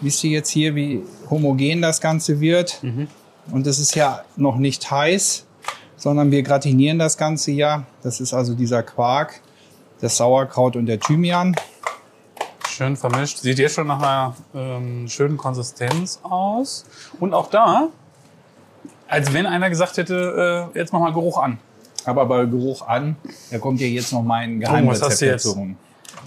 Wisst 0.00 0.22
ihr 0.24 0.30
jetzt 0.30 0.50
hier, 0.50 0.74
wie 0.74 1.02
homogen 1.30 1.80
das 1.80 2.00
Ganze 2.00 2.40
wird? 2.40 2.80
Und 3.50 3.66
das 3.66 3.78
ist 3.78 3.94
ja 3.94 4.22
noch 4.36 4.56
nicht 4.56 4.90
heiß, 4.90 5.46
sondern 5.96 6.30
wir 6.30 6.42
gratinieren 6.42 6.98
das 6.98 7.16
Ganze 7.16 7.52
ja. 7.52 7.84
Das 8.02 8.20
ist 8.20 8.34
also 8.34 8.54
dieser 8.54 8.82
Quark, 8.82 9.40
das 10.00 10.16
Sauerkraut 10.16 10.76
und 10.76 10.86
der 10.86 10.98
Thymian. 11.00 11.54
Schön 12.82 12.96
vermischt. 12.96 13.38
Sieht 13.38 13.60
jetzt 13.60 13.76
schon 13.76 13.86
nach 13.86 14.02
einer 14.02 14.34
ähm, 14.56 15.06
schönen 15.06 15.36
Konsistenz 15.36 16.18
aus. 16.24 16.84
Und 17.20 17.32
auch 17.32 17.48
da, 17.48 17.90
als 19.06 19.32
wenn 19.32 19.46
einer 19.46 19.70
gesagt 19.70 19.98
hätte, 19.98 20.68
äh, 20.74 20.78
jetzt 20.78 20.92
mach 20.92 20.98
mal 20.98 21.12
Geruch 21.12 21.38
an. 21.38 21.58
Aber 22.06 22.26
bei 22.26 22.44
Geruch 22.44 22.84
an, 22.88 23.14
da 23.52 23.58
kommt 23.58 23.80
ja 23.80 23.86
jetzt 23.86 24.12
noch 24.12 24.24
mein 24.24 24.60
was 24.60 24.68
hast 24.68 24.70
Geheimrezept 24.72 25.20
du 25.20 25.26
jetzt? 25.26 25.46
dazu. 25.46 25.76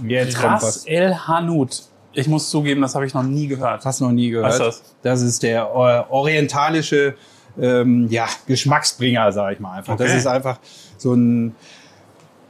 Jetzt 0.08 0.40
kommt 0.40 0.62
was. 0.62 0.86
El 0.86 1.28
Hanout. 1.28 1.68
Ich 2.14 2.30
muss 2.30 2.50
zugeben, 2.50 2.80
das 2.82 2.96
habe 2.96 3.06
ich 3.06 3.14
noch 3.14 3.24
nie 3.24 3.48
gehört. 3.48 3.84
Hast 3.84 4.00
noch 4.00 4.14
nie 4.14 4.30
gehört? 4.30 4.58
Was 4.58 4.78
ist 4.78 4.96
das? 5.04 5.22
ist 5.22 5.44
der 5.44 5.64
äh, 5.64 6.10
orientalische 6.10 7.16
ähm, 7.60 8.08
ja, 8.10 8.28
Geschmacksbringer, 8.48 9.34
sage 9.34 9.56
ich 9.56 9.60
mal 9.60 9.74
einfach. 9.80 9.98
Das 9.98 10.08
Okay. 10.08 10.20
ist 10.20 10.28
einfach 10.28 10.60
so 10.98 11.16
ein 11.16 11.54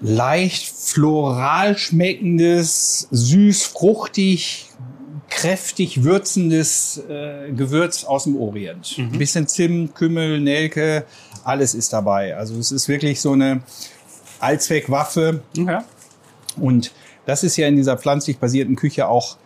leicht 0.01 0.73
floral 0.73 1.77
schmeckendes, 1.77 3.07
süß, 3.11 3.63
fruchtig, 3.63 4.69
kräftig 5.29 6.03
würzendes 6.03 7.01
äh, 7.09 7.51
Gewürz 7.51 8.03
aus 8.03 8.23
dem 8.23 8.37
Orient. 8.37 8.97
Mhm. 8.97 9.13
Ein 9.13 9.17
bisschen 9.17 9.47
Zimt, 9.47 9.95
Kümmel, 9.95 10.39
Nelke, 10.39 11.05
alles 11.43 11.73
ist 11.73 11.93
dabei. 11.93 12.35
Also 12.35 12.57
es 12.57 12.71
ist 12.71 12.87
wirklich 12.87 13.21
so 13.21 13.33
eine 13.33 13.61
Allzweckwaffe. 14.39 15.41
Okay. 15.57 15.79
Und 16.57 16.91
das 17.25 17.43
ist 17.43 17.57
ja 17.57 17.67
in 17.67 17.75
dieser 17.75 17.97
pflanzlich 17.97 18.37
basierten 18.37 18.75
Küche 18.75 19.07
auch 19.07 19.37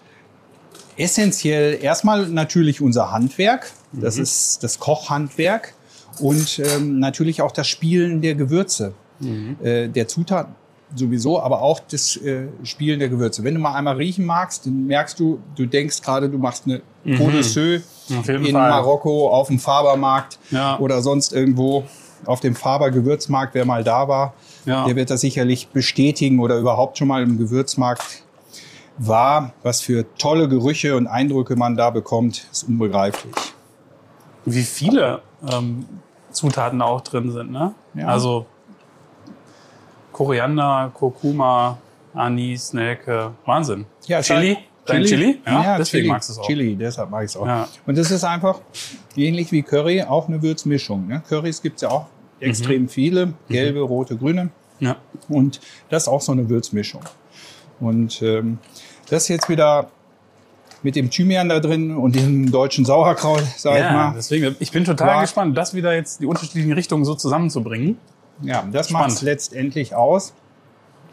essentiell 0.97 1.79
erstmal 1.81 2.27
natürlich 2.27 2.81
unser 2.81 3.11
Handwerk. 3.11 3.71
Das 3.91 4.17
ist 4.17 4.63
das 4.63 4.79
Kochhandwerk 4.79 5.73
und 6.19 6.59
ähm, 6.59 6.99
natürlich 6.99 7.41
auch 7.41 7.51
das 7.51 7.67
Spielen 7.67 8.21
der 8.21 8.35
Gewürze, 8.35 8.93
äh, 9.21 9.87
der 9.87 10.07
Zutaten 10.07 10.53
sowieso, 10.95 11.39
aber 11.39 11.61
auch 11.61 11.79
das 11.91 12.15
äh, 12.17 12.47
Spielen 12.63 12.99
der 12.99 13.09
Gewürze. 13.09 13.43
Wenn 13.43 13.53
du 13.53 13.59
mal 13.59 13.73
einmal 13.75 13.95
riechen 13.97 14.25
magst, 14.25 14.65
dann 14.65 14.87
merkst 14.87 15.19
du, 15.19 15.39
du 15.55 15.65
denkst 15.67 16.01
gerade, 16.01 16.29
du 16.29 16.37
machst 16.39 16.63
eine 16.65 16.81
de 17.05 17.41
Seu 17.43 17.79
Auf 18.17 18.27
jeden 18.27 18.45
in 18.45 18.53
Fall. 18.53 18.69
Marokko 18.71 19.29
auf 19.29 19.47
dem 19.49 19.59
Fabermarkt 19.59 20.39
Ja. 20.51 20.79
oder 20.79 21.01
sonst 21.01 21.31
irgendwo 21.31 21.83
auf 22.25 22.39
dem 22.39 22.55
Faber 22.55 22.89
Gewürzmarkt, 22.91 23.53
wer 23.53 23.65
mal 23.65 23.83
da 23.83 24.07
war, 24.07 24.33
Ja. 24.65 24.85
der 24.85 24.95
wird 24.95 25.09
das 25.11 25.21
sicherlich 25.21 25.67
bestätigen 25.69 26.39
oder 26.39 26.57
überhaupt 26.57 26.97
schon 26.97 27.07
mal 27.07 27.21
im 27.23 27.37
Gewürzmarkt 27.37 28.23
war. 28.97 29.53
Was 29.63 29.81
für 29.81 30.05
tolle 30.17 30.49
Gerüche 30.49 30.95
und 30.97 31.07
Eindrücke 31.07 31.55
man 31.55 31.77
da 31.77 31.89
bekommt, 31.91 32.47
ist 32.51 32.63
unbegreiflich. 32.63 33.33
Wie 34.45 34.63
viele 34.63 35.21
ähm, 35.49 35.85
Zutaten 36.31 36.81
auch 36.81 37.01
drin 37.01 37.31
sind, 37.31 37.51
ne? 37.51 37.73
Ja. 37.93 38.07
Also 38.07 38.45
Koriander, 40.19 40.91
Kurkuma, 40.93 41.77
Anis, 42.13 42.73
Nelke, 42.73 43.31
Wahnsinn. 43.45 43.85
Ja, 44.05 44.21
Chili? 44.21 44.57
Dein 44.85 45.05
Chili? 45.05 45.39
Ja, 45.45 45.77
deswegen 45.77 46.01
Chili. 46.03 46.07
magst 46.11 46.27
du 46.27 46.33
es 46.33 46.39
auch. 46.39 46.45
Chili, 46.45 46.75
deshalb 46.75 47.09
mag 47.09 47.23
ich 47.23 47.29
es 47.29 47.37
auch. 47.37 47.47
Ja. 47.47 47.69
Und 47.87 47.97
das 47.97 48.11
ist 48.11 48.25
einfach 48.25 48.59
ähnlich 49.15 49.49
wie 49.53 49.61
Curry 49.61 50.01
auch 50.03 50.27
eine 50.27 50.41
Würzmischung. 50.41 51.07
Ne? 51.07 51.21
Currys 51.29 51.61
gibt's 51.61 51.83
ja 51.83 51.89
auch 51.91 52.07
extrem 52.41 52.81
Mhm. 52.83 52.89
viele, 52.89 53.33
gelbe, 53.47 53.79
rote, 53.79 54.17
grüne. 54.17 54.49
Ja. 54.81 54.97
Und 55.29 55.61
das 55.89 56.03
ist 56.03 56.07
auch 56.09 56.19
so 56.21 56.33
eine 56.33 56.49
Würzmischung. 56.49 57.01
Und 57.79 58.21
ähm, 58.21 58.57
das 59.09 59.29
jetzt 59.29 59.47
wieder 59.47 59.89
mit 60.83 60.97
dem 60.97 61.09
Thymian 61.09 61.47
da 61.47 61.61
drin 61.61 61.95
und 61.95 62.13
dem 62.17 62.51
deutschen 62.51 62.83
Sauerkraut, 62.83 63.43
sag 63.55 63.75
ich 63.75 63.79
ja, 63.85 63.93
mal. 63.93 64.13
deswegen, 64.17 64.53
ich 64.59 64.71
bin 64.73 64.83
total 64.83 65.07
War- 65.15 65.21
gespannt, 65.21 65.57
das 65.57 65.73
wieder 65.73 65.93
jetzt 65.93 66.19
die 66.19 66.25
unterschiedlichen 66.25 66.73
Richtungen 66.73 67.05
so 67.05 67.15
zusammenzubringen. 67.15 67.97
Ja, 68.41 68.63
das 68.71 68.89
macht 68.89 69.09
es 69.11 69.21
letztendlich 69.21 69.95
aus. 69.95 70.33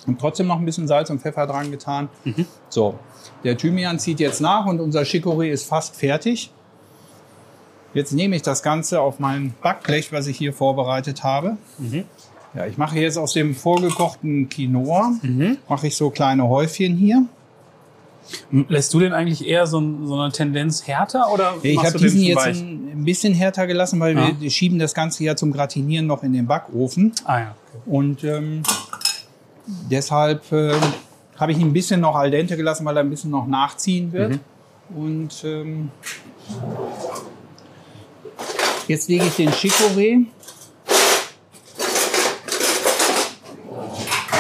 Und 0.07 0.21
trotzdem 0.21 0.47
noch 0.47 0.59
ein 0.59 0.65
bisschen 0.65 0.87
Salz 0.87 1.11
und 1.11 1.21
Pfeffer 1.21 1.47
dran 1.47 1.71
getan. 1.71 2.09
Mhm. 2.25 2.47
So, 2.69 2.99
der 3.43 3.57
Thymian 3.57 3.99
zieht 3.99 4.21
jetzt 4.21 4.41
nach 4.41 4.67
und 4.67 4.79
unser 4.81 5.01
Chicorée 5.01 5.51
ist 5.51 5.67
fast 5.67 5.97
fertig. 5.97 6.53
Jetzt 7.95 8.13
nehme 8.13 8.37
ich 8.37 8.43
das 8.43 8.63
Ganze 8.63 9.01
auf 9.01 9.19
mein 9.19 9.55
Backblech, 9.63 10.13
was 10.13 10.27
ich 10.27 10.37
hier 10.37 10.53
vorbereitet 10.53 11.25
habe. 11.25 11.57
Mhm. 11.79 12.05
Ja, 12.55 12.67
ich 12.67 12.77
mache 12.79 12.99
jetzt 12.99 13.17
aus 13.19 13.33
dem 13.33 13.55
vorgekochten 13.55 14.49
Quinoa, 14.49 15.13
Mhm. 15.23 15.59
mache 15.69 15.87
ich 15.89 15.97
so 15.97 16.11
kleine 16.11 16.47
Häufchen 16.49 16.97
hier. 16.97 17.25
Lässt 18.69 18.93
du 18.93 19.01
den 19.01 19.13
eigentlich 19.13 19.47
eher 19.47 19.67
so, 19.67 19.81
so 20.05 20.19
eine 20.19 20.33
Tendenz 20.33 20.87
härter 20.87 21.33
oder 21.33 21.55
ich 21.63 21.79
habe 21.79 21.99
diesen 21.99 22.23
jetzt 22.23 22.45
weich? 22.45 22.61
ein, 22.61 23.05
bisschen 23.05 23.35
härter 23.35 23.67
gelassen, 23.67 24.01
weil 24.01 24.17
Ja. 24.17 24.29
wir, 24.29 24.41
wir 24.41 24.51
schieben 24.51 24.79
das 24.79 24.95
Ganze 24.95 25.23
ja 25.25 25.37
zum 25.37 25.53
Gratinieren 25.53 26.07
noch 26.07 26.23
in 26.23 26.33
den 26.33 26.47
Backofen. 26.47 27.13
Ah 27.25 27.39
ja. 27.39 27.55
Okay. 27.73 27.83
Und 27.87 28.25
ähm, 28.25 28.63
deshalb 29.91 30.51
äh, 30.53 30.73
habe 31.39 31.53
ich 31.53 31.59
ihn 31.59 31.69
ein 31.69 31.73
bisschen 31.73 32.01
noch 32.01 32.17
al 32.17 32.31
dente 32.31 32.57
gelassen, 32.57 32.85
weil 32.85 32.97
er 32.97 33.03
ein 33.05 33.11
bisschen 33.11 33.31
noch 33.31 33.47
nachziehen 33.47 34.13
wird. 34.13 34.33
Mhm. 34.33 34.41
Und 34.97 35.45
ähm, 35.45 35.91
jetzt 38.89 39.09
lege 39.09 39.25
ich 39.25 39.37
den 39.37 39.51
Chicorée. 39.51 40.25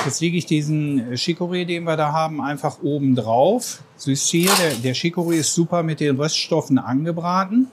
Jetzt 0.06 0.20
lege 0.20 0.36
ich 0.38 0.46
diesen 0.46 1.12
Chicorée, 1.14 1.64
den 1.66 1.84
wir 1.84 1.96
da 1.96 2.12
haben, 2.12 2.40
einfach 2.40 2.78
oben 2.82 3.14
drauf. 3.14 3.82
Siehst 3.96 4.32
du 4.32 4.38
hier, 4.38 4.50
der, 4.60 4.74
der 4.76 4.94
Chicorée 4.94 5.36
ist 5.36 5.52
super 5.54 5.82
mit 5.82 6.00
den 6.00 6.16
Röststoffen 6.16 6.78
angebraten. 6.78 7.68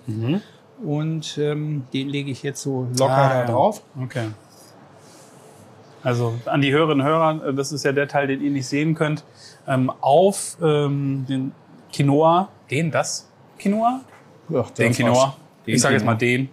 Und 0.83 1.37
ähm, 1.37 1.83
den 1.93 2.09
lege 2.09 2.31
ich 2.31 2.43
jetzt 2.43 2.61
so 2.61 2.87
locker 2.97 3.13
Ah, 3.13 3.29
da 3.29 3.39
ja. 3.41 3.45
drauf. 3.45 3.83
Okay. 4.01 4.27
Also 6.01 6.33
an 6.45 6.61
die 6.61 6.73
Hörerinnen 6.73 6.99
und 7.01 7.05
Hörer, 7.07 7.47
äh, 7.47 7.53
das 7.53 7.71
ist 7.71 7.85
ja 7.85 7.93
der 7.93 8.07
Teil, 8.09 8.27
den 8.27 8.41
ihr 8.41 8.51
nicht 8.51 8.67
sehen 8.67 8.93
könnt, 8.95 9.23
ähm, 9.67 9.89
auf 10.01 10.57
ähm, 10.61 11.25
den 11.29 11.53
Quinoa, 11.93 12.49
den, 12.69 12.91
das 12.91 13.29
Quinoa? 13.59 14.01
Ach, 14.53 14.69
Den 14.71 14.91
Quinoa. 14.91 15.35
Den 15.65 15.75
ich 15.75 15.81
sage 15.81 15.93
jetzt 15.95 16.05
mal 16.05 16.15
den. 16.15 16.49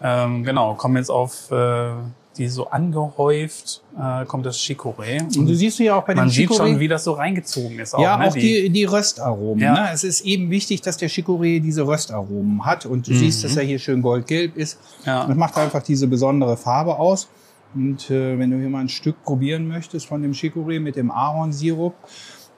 Ähm, 0.00 0.44
genau, 0.44 0.74
kommen 0.74 0.96
jetzt 0.96 1.10
auf 1.10 1.50
äh, 1.50 1.90
die 2.36 2.48
so 2.48 2.68
angehäuft, 2.68 3.82
äh, 3.98 4.24
kommt 4.24 4.44
das 4.46 4.58
Chicorée. 4.58 5.20
Und 5.38 5.46
du 5.46 5.54
siehst 5.54 5.78
ja 5.78 5.96
auch 5.96 6.04
bei 6.04 6.14
Man 6.14 6.26
dem 6.26 6.30
sieht 6.30 6.50
Chicorée, 6.50 6.56
schon, 6.56 6.80
wie 6.80 6.88
das 6.88 7.04
so 7.04 7.12
reingezogen 7.12 7.78
ist. 7.78 7.94
Auch, 7.94 8.00
ja, 8.00 8.16
ne? 8.16 8.28
auch 8.28 8.34
die, 8.34 8.68
die 8.70 8.84
Röstaromen. 8.84 9.62
Ja. 9.62 9.72
Ne? 9.74 9.88
Es 9.92 10.04
ist 10.04 10.22
eben 10.22 10.50
wichtig, 10.50 10.80
dass 10.80 10.96
der 10.96 11.08
Chicorée 11.10 11.60
diese 11.60 11.86
Röstaromen 11.86 12.64
hat. 12.64 12.86
Und 12.86 13.06
du 13.06 13.14
siehst, 13.14 13.44
dass 13.44 13.56
er 13.56 13.62
hier 13.64 13.78
schön 13.78 14.02
goldgelb 14.02 14.56
ist. 14.56 14.78
Mhm. 15.02 15.06
Ja. 15.06 15.26
Das 15.26 15.36
macht 15.36 15.56
einfach 15.58 15.82
diese 15.82 16.06
besondere 16.06 16.56
Farbe 16.56 16.98
aus. 16.98 17.28
Und 17.74 18.10
äh, 18.10 18.38
wenn 18.38 18.50
du 18.50 18.58
hier 18.58 18.68
mal 18.68 18.80
ein 18.80 18.88
Stück 18.88 19.22
probieren 19.22 19.66
möchtest 19.66 20.06
von 20.06 20.22
dem 20.22 20.32
Chicorée 20.32 20.78
mit 20.80 20.96
dem 20.96 21.10
Ahornsirup, 21.10 21.94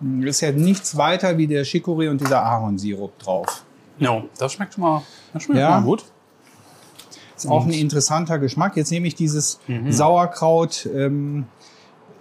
mh, 0.00 0.26
ist 0.26 0.40
ja 0.42 0.52
nichts 0.52 0.97
weiter 0.97 1.38
wie 1.38 1.47
der 1.47 1.64
Chicorée 1.64 2.11
und 2.11 2.21
dieser 2.21 2.42
Ahornsirup 2.45 3.18
drauf. 3.18 3.64
No, 3.99 4.25
das 4.38 4.52
schmeckt 4.52 4.75
schon 4.75 4.83
mal, 4.85 5.02
das 5.33 5.42
schmeckt 5.45 5.61
Ja. 5.61 5.71
mal 5.80 5.83
gut. 5.83 6.04
Ist 7.36 7.46
auch 7.46 7.66
ein 7.66 7.72
interessanter 7.72 8.38
Geschmack. 8.38 8.76
Jetzt 8.76 8.90
nehme 8.90 9.06
ich 9.06 9.14
dieses 9.14 9.60
Sauerkraut, 9.90 10.88
ähm, 10.94 11.46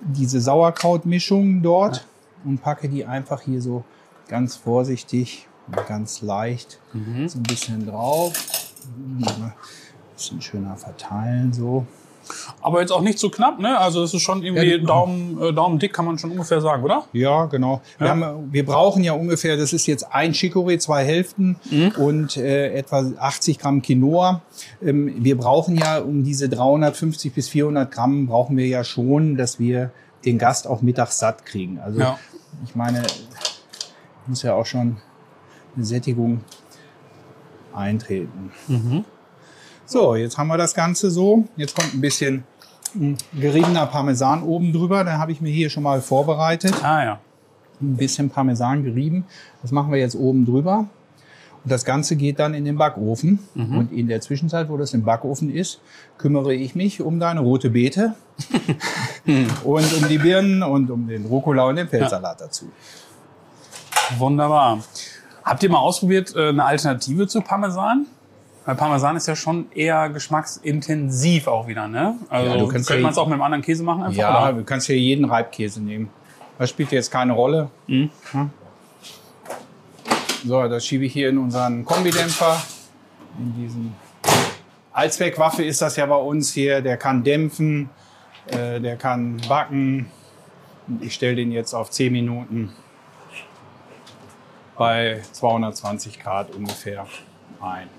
diese 0.02 0.42
Sauerkrautmischung 0.42 1.62
dort 1.62 2.06
und 2.44 2.62
packe 2.62 2.90
die 2.90 3.06
einfach 3.06 3.42
hier 3.42 3.62
so 3.62 3.84
ganz 4.28 4.56
vorsichtig 4.56 5.48
und 5.68 5.88
ganz 5.88 6.22
leicht 6.22 6.80
so 7.28 7.40
ein 7.40 7.44
bisschen 7.44 7.88
drauf. 7.88 8.34
Ein 8.86 9.54
bisschen 10.16 10.42
schöner 10.42 10.76
verteilen 10.78 11.54
so. 11.54 11.86
Aber 12.62 12.82
jetzt 12.82 12.92
auch 12.92 13.02
nicht 13.02 13.20
zu 13.20 13.30
knapp, 13.30 13.60
ne? 13.60 13.78
Also 13.78 14.04
es 14.04 14.14
ist 14.14 14.22
schon 14.22 14.44
irgendwie 14.44 14.72
Ja, 14.72 14.78
die- 14.78 14.84
Daumen, 14.86 15.42
äh, 15.42 15.54
Daumen 15.54 15.80
dick, 15.80 15.94
kann 15.94 16.06
man 16.06 16.18
schon 16.18 16.32
ungefähr 16.32 16.62
sagen, 16.62 16.84
oder? 16.84 17.04
Ja, 17.14 17.46
genau. 17.46 17.82
Wir, 17.98 18.08
Ja. 18.08 18.12
haben, 18.14 18.52
wir 18.52 18.66
brauchen 18.66 19.04
ja 19.04 19.14
ungefähr, 19.14 19.58
das 19.58 19.74
ist 19.74 19.86
jetzt 19.88 20.12
ein 20.12 20.34
Chicorée, 20.34 20.80
zwei 20.80 21.04
Hälften 21.04 21.58
Mhm. 21.70 21.92
und 21.98 22.38
äh, 22.38 22.74
etwa 22.74 23.06
80 23.20 23.60
Gramm 23.60 23.82
Quinoa. 23.82 24.42
Ähm, 24.84 25.14
wir 25.24 25.38
brauchen 25.38 25.76
ja 25.78 26.00
um 26.00 26.24
diese 26.24 26.50
350 26.50 27.34
bis 27.34 27.50
400 27.50 27.92
Gramm 27.92 28.28
brauchen 28.28 28.58
wir 28.58 28.68
ja 28.68 28.84
schon, 28.84 29.38
dass 29.38 29.60
wir 29.60 29.92
den 30.26 30.38
Gast 30.38 30.68
auch 30.68 30.82
mittags 30.82 31.20
satt 31.20 31.46
kriegen. 31.46 31.80
Also 31.80 32.00
Ja. 32.00 32.18
ich 32.66 32.76
meine, 32.76 33.04
muss 34.28 34.42
ja 34.42 34.56
auch 34.56 34.66
schon 34.66 34.98
eine 35.76 35.86
Sättigung 35.86 36.42
eintreten. 37.74 38.52
Mhm. 38.68 39.06
So, 39.86 40.16
jetzt 40.16 40.38
haben 40.38 40.48
wir 40.48 40.58
das 40.58 40.74
Ganze 40.74 41.12
so. 41.12 41.46
Jetzt 41.58 41.76
kommt 41.76 41.94
ein 41.94 42.02
bisschen 42.02 42.44
geriebener 43.34 43.86
Parmesan 43.86 44.44
oben 44.44 44.74
drüber. 44.74 45.04
Den 45.04 45.18
habe 45.20 45.32
ich 45.32 45.42
mir 45.42 45.52
hier 45.52 45.70
schon 45.70 45.84
mal 45.84 46.02
vorbereitet 46.02 46.84
Ah 46.84 47.04
ja. 47.04 47.20
ein 47.82 47.96
bisschen 47.98 48.30
Parmesan 48.30 48.84
gerieben. 48.84 49.26
Das 49.62 49.72
machen 49.72 49.92
wir 49.92 50.00
jetzt 50.00 50.16
oben 50.16 50.46
drüber. 50.46 50.88
Und 51.64 51.72
das 51.72 51.84
Ganze 51.84 52.16
geht 52.16 52.40
dann 52.40 52.54
in 52.54 52.64
den 52.66 52.78
Backofen. 52.78 53.40
Und 53.56 53.92
in 53.92 54.08
der 54.08 54.22
Zwischenzeit, 54.22 54.70
wo 54.70 54.78
das 54.78 54.94
im 54.94 55.04
Backofen 55.04 55.54
ist, 55.54 55.82
kümmere 56.18 56.54
ich 56.54 56.76
mich 56.76 57.02
um 57.02 57.20
deine 57.20 57.40
rote 57.42 57.70
Beete 57.72 58.16
und 59.64 59.94
um 59.94 60.08
die 60.08 60.18
Birnen 60.20 60.62
und 60.64 60.90
um 60.92 61.08
den 61.08 61.26
Rucola 61.26 61.64
und 61.66 61.76
den 61.78 61.88
Feldsalat 61.88 62.40
dazu. 62.42 62.72
Wunderbar. 64.18 64.80
Habt 65.44 65.64
ihr 65.64 65.70
mal 65.70 65.80
ausprobiert 65.80 66.36
äh, 66.36 66.50
eine 66.50 66.64
Alternative 66.66 67.28
zu 67.28 67.42
Parmesan? 67.42 68.06
Weil 68.66 68.76
Parmesan 68.76 69.16
ist 69.16 69.28
ja 69.28 69.36
schon 69.36 69.72
eher 69.74 70.10
geschmacksintensiv 70.10 71.48
auch 71.48 71.68
wieder, 71.68 71.88
ne? 71.88 72.16
Also 72.30 72.50
Ja, 72.52 72.58
du 72.58 72.68
kannst 72.68 72.88
könnte 72.88 72.96
ja- 72.96 73.04
man 73.04 73.12
es 73.12 73.18
auch 73.18 73.28
mit 73.28 73.34
einem 73.34 73.44
anderen 73.44 73.62
Käse 73.64 73.84
machen 73.84 74.04
einfach, 74.04 74.18
Ja, 74.18 74.44
oder? 74.50 74.54
du 74.54 74.64
kannst 74.64 74.88
hier 74.88 74.98
jeden 74.98 75.26
Reibkäse 75.26 75.82
nehmen. 75.82 76.10
Das 76.58 76.70
spielt 76.72 76.92
jetzt 76.92 77.12
keine 77.12 77.34
Rolle. 77.34 77.70
Mhm. 77.88 78.10
Ja. 78.34 78.50
So, 80.46 80.68
das 80.68 80.86
schiebe 80.86 81.06
ich 81.06 81.14
hier 81.14 81.30
in 81.30 81.38
unseren 81.38 81.86
Kombidämpfer. 81.86 82.62
In 83.38 83.54
diesen 83.56 83.96
Allzweckwaffe 84.94 85.64
ist 85.64 85.82
das 85.82 85.96
ja 85.98 86.06
bei 86.06 86.16
uns 86.16 86.52
hier. 86.54 86.82
Der 86.82 86.98
kann 86.98 87.24
dämpfen, 87.24 87.90
äh, 88.48 88.80
der 88.80 88.96
kann 88.96 89.42
backen. 89.50 90.10
Ich 91.02 91.14
stelle 91.16 91.36
den 91.36 91.52
jetzt 91.52 91.74
auf 91.74 91.90
10 91.92 92.14
Minuten 92.14 92.72
bei 94.78 95.22
220 95.34 96.20
Grad 96.20 96.54
ungefähr 96.56 97.06
ein. 97.62 97.90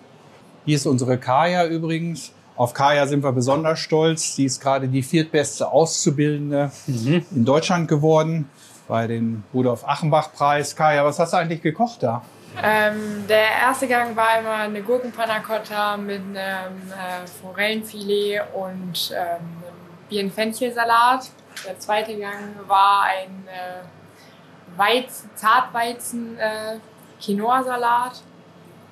Hier 0.67 0.75
ist 0.75 0.87
unsere 0.87 1.17
Kaya 1.17 1.65
übrigens. 1.67 2.33
Auf 2.57 2.75
Kaya 2.75 3.07
sind 3.07 3.23
wir 3.23 3.31
besonders 3.31 3.79
stolz. 3.79 4.35
Sie 4.35 4.47
ist 4.47 4.61
gerade 4.61 4.89
die 4.89 5.05
viertbeste 5.05 5.69
Auszubildende 5.69 6.73
in 6.89 7.45
Deutschland 7.45 7.87
geworden 7.87 8.51
bei 8.89 9.07
dem 9.07 9.45
Rudolf 9.55 9.85
Achenbach 9.87 10.33
Preis. 10.33 10.75
Kaya, 10.75 11.05
was 11.05 11.21
hast 11.21 11.35
du 11.35 11.37
eigentlich 11.37 11.63
gekocht 11.63 12.03
da? 12.03 12.23
Ähm, 12.61 13.27
der 13.29 13.47
erste 13.63 13.87
Gang 13.87 14.17
war 14.17 14.41
immer 14.41 14.55
eine 14.55 14.83
Gurkenpanna 14.83 15.39
Cotta 15.39 15.97
mit 15.97 16.19
einem 16.19 16.35
äh, 16.37 17.29
Forellenfilet 17.41 18.41
und 18.53 19.15
ähm, 19.15 19.21
einem 19.21 19.77
Birnenfenchelsalat. 20.09 21.31
Der 21.65 21.79
zweite 21.79 22.19
Gang 22.19 22.57
war 22.67 23.05
ein 23.05 23.47
äh, 23.47 24.77
Weiz 24.77 25.27
Zartweizen 25.37 26.37
äh, 26.39 26.79
Quinoa-Salat 27.23 28.21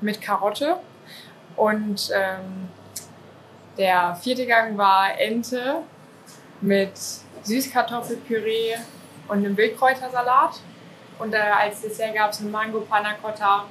mit 0.00 0.20
Karotte. 0.20 0.76
Und 1.56 2.10
ähm, 2.14 2.68
der 3.76 4.16
vierte 4.20 4.46
Gang 4.46 4.76
war 4.76 5.18
Ente 5.18 5.82
mit 6.60 6.92
Süßkartoffelpüree 7.42 8.74
und 9.28 9.38
einem 9.38 9.56
Wildkräutersalat. 9.56 10.60
Und 11.18 11.34
äh, 11.34 11.38
als 11.38 11.80
Dessert 11.80 12.14
gab 12.14 12.32
es 12.32 12.40
eine 12.40 12.50
Mango 12.50 12.80
Panna 12.80 13.14
Cotta 13.22 13.64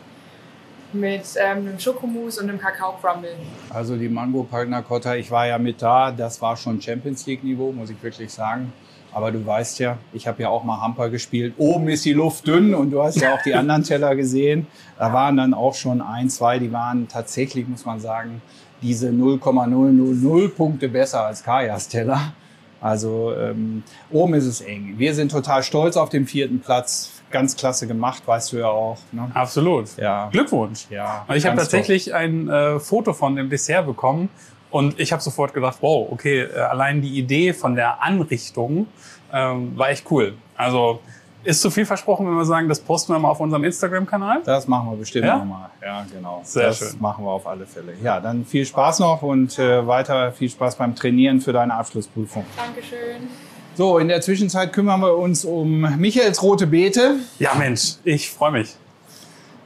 mit 0.94 1.24
ähm, 1.38 1.58
einem 1.58 1.80
Schokomousse 1.80 2.42
und 2.42 2.50
einem 2.50 2.60
Kakao 2.60 2.94
Crumble. 3.02 3.36
Also 3.70 3.98
die 3.98 4.10
Mango 4.10 4.44
Panna 4.44 4.82
Cotta, 4.82 5.16
ich 5.16 5.30
war 5.32 5.48
ja 5.48 5.58
mit 5.58 5.82
da, 5.82 6.12
das 6.12 6.42
war 6.42 6.56
schon 6.56 6.82
Champions 6.82 7.26
League 7.26 7.44
Niveau, 7.44 7.72
muss 7.72 7.90
ich 7.90 8.02
wirklich 8.02 8.32
sagen. 8.32 8.72
Aber 9.14 9.32
du 9.32 9.46
weißt 9.46 9.80
ja, 9.80 9.98
ich 10.12 10.28
habe 10.28 10.42
ja 10.42 10.50
auch 10.50 10.64
mal 10.64 10.82
Hamper 10.82 11.10
gespielt. 11.10 11.54
Oben 11.58 11.88
ist 11.90 12.04
die 12.06 12.14
Luft 12.14 12.48
dünn 12.48 12.74
und 12.74 12.92
du 12.92 13.04
hast 13.04 13.22
ja 13.22 13.36
auch 13.36 13.42
die 13.42 13.54
anderen 13.56 13.84
Teller 13.84 14.16
gesehen. 14.16 14.68
Da 14.98 15.14
waren 15.14 15.38
dann 15.38 15.54
auch 15.54 15.76
schon 15.76 16.02
ein, 16.02 16.30
zwei, 16.30 16.60
die 16.60 16.72
waren 16.72 17.08
tatsächlich, 17.08 17.68
muss 17.68 17.86
man 17.86 18.00
sagen, 18.00 18.42
diese 18.82 19.12
0,000 19.12 20.56
Punkte 20.56 20.90
besser 20.90 21.26
als 21.26 21.44
Kajas 21.44 21.88
Teller. 21.88 22.34
Also 22.82 23.34
ähm, 23.40 23.84
oben 24.12 24.34
ist 24.34 24.46
es 24.46 24.60
eng. 24.60 24.96
Wir 24.98 25.14
sind 25.14 25.32
total 25.32 25.64
stolz 25.64 25.96
auf 25.96 26.10
den 26.10 26.28
vierten 26.28 26.60
Platz. 26.60 27.12
Ganz 27.32 27.56
klasse 27.56 27.88
gemacht, 27.88 28.24
weißt 28.28 28.52
du 28.52 28.58
ja 28.58 28.68
auch. 28.68 28.98
Ne? 29.12 29.32
Absolut. 29.34 29.96
Ja. 29.98 30.30
Glückwunsch. 30.32 30.86
Ja, 30.92 31.26
ich 31.34 31.48
habe 31.48 31.58
tatsächlich 31.58 32.14
ein 32.14 32.48
äh, 32.48 32.80
Foto 32.80 33.14
von 33.14 33.36
dem 33.36 33.50
Dessert 33.50 33.88
bekommen 33.88 34.30
und 34.74 35.00
ich 35.00 35.12
habe 35.14 35.22
sofort 35.22 35.54
gedacht, 35.54 35.78
wow, 35.82 36.08
okay, 36.12 36.42
äh, 36.44 36.60
allein 36.60 37.02
die 37.02 37.18
Idee 37.18 37.54
von 37.54 37.76
der 37.76 38.02
Anrichtung 38.04 38.88
ähm, 39.32 39.78
war 39.78 39.90
echt 39.90 40.10
cool. 40.12 40.34
Also 40.58 41.00
ist 41.44 41.62
zu 41.62 41.70
viel 41.70 41.86
versprochen, 41.86 42.26
wenn 42.26 42.36
wir 42.36 42.46
sagen, 42.46 42.68
das 42.70 42.80
posten 42.80 43.14
wir 43.14 43.20
mal 43.20 43.30
auf 43.30 43.40
unserem 43.40 43.64
Instagram-Kanal. 43.66 44.42
Das 44.46 44.68
machen 44.68 44.90
wir 44.90 44.98
bestimmt 44.98 45.26
Ja? 45.26 45.38
nochmal. 45.38 45.70
Ja, 45.82 46.06
genau. 46.12 46.42
Sehr 46.44 46.68
das 46.68 46.80
schön. 46.80 47.00
machen 47.00 47.24
wir 47.24 47.32
auf 47.32 47.46
alle 47.46 47.66
Fälle. 47.68 47.94
Ja, 48.02 48.20
dann 48.20 48.46
viel 48.46 48.66
Spaß 48.66 49.00
noch 49.00 49.22
und 49.22 49.60
äh, 49.60 49.86
weiter 49.86 50.32
viel 50.32 50.50
Spaß 50.50 50.78
beim 50.78 50.96
Trainieren 50.96 51.40
für 51.42 51.54
deine 51.54 51.74
Abschlussprüfung. 51.76 52.46
Dankeschön. 52.56 53.28
So, 53.76 53.98
in 54.00 54.08
der 54.08 54.22
Zwischenzeit 54.22 54.72
kümmern 54.74 55.02
wir 55.02 55.16
uns 55.18 55.46
um 55.46 55.82
Michaels 56.00 56.42
rote 56.42 56.66
Beete. 56.68 57.18
Ja, 57.40 57.54
Mensch, 57.56 57.96
ich 58.04 58.30
freue 58.30 58.52
mich. 58.52 58.76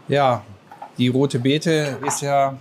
Ja, 0.07 0.41
die 0.97 1.09
rote 1.09 1.39
Beete 1.39 1.97
ist 2.07 2.21
ja 2.21 2.55